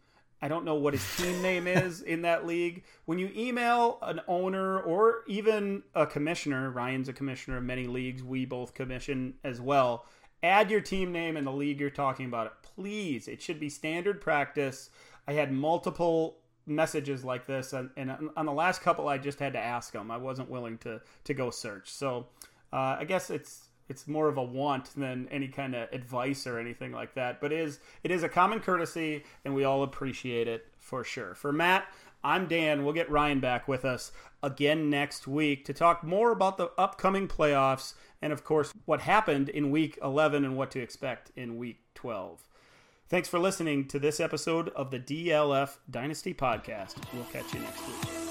[0.42, 2.84] I don't know what his team name is in that league.
[3.06, 8.22] When you email an owner or even a commissioner, Ryan's a commissioner of many leagues.
[8.22, 10.04] We both commission as well
[10.44, 12.46] add your team name and the league you're talking about.
[12.46, 14.90] It please it should be standard practice.
[15.26, 16.36] I had multiple
[16.66, 20.10] messages like this and, and on the last couple i just had to ask them
[20.10, 21.90] i wasn't willing to to go search.
[21.90, 22.26] So
[22.72, 26.58] uh, i guess it's it's more of a want than any kind of advice or
[26.58, 30.48] anything like that but it is it is a common courtesy and we all appreciate
[30.48, 31.34] it for sure.
[31.34, 31.86] For matt
[32.24, 34.10] i'm dan we'll get ryan back with us
[34.42, 37.94] again next week to talk more about the upcoming playoffs
[38.24, 42.48] and of course, what happened in week 11 and what to expect in week 12.
[43.06, 46.94] Thanks for listening to this episode of the DLF Dynasty Podcast.
[47.12, 48.23] We'll catch you next week.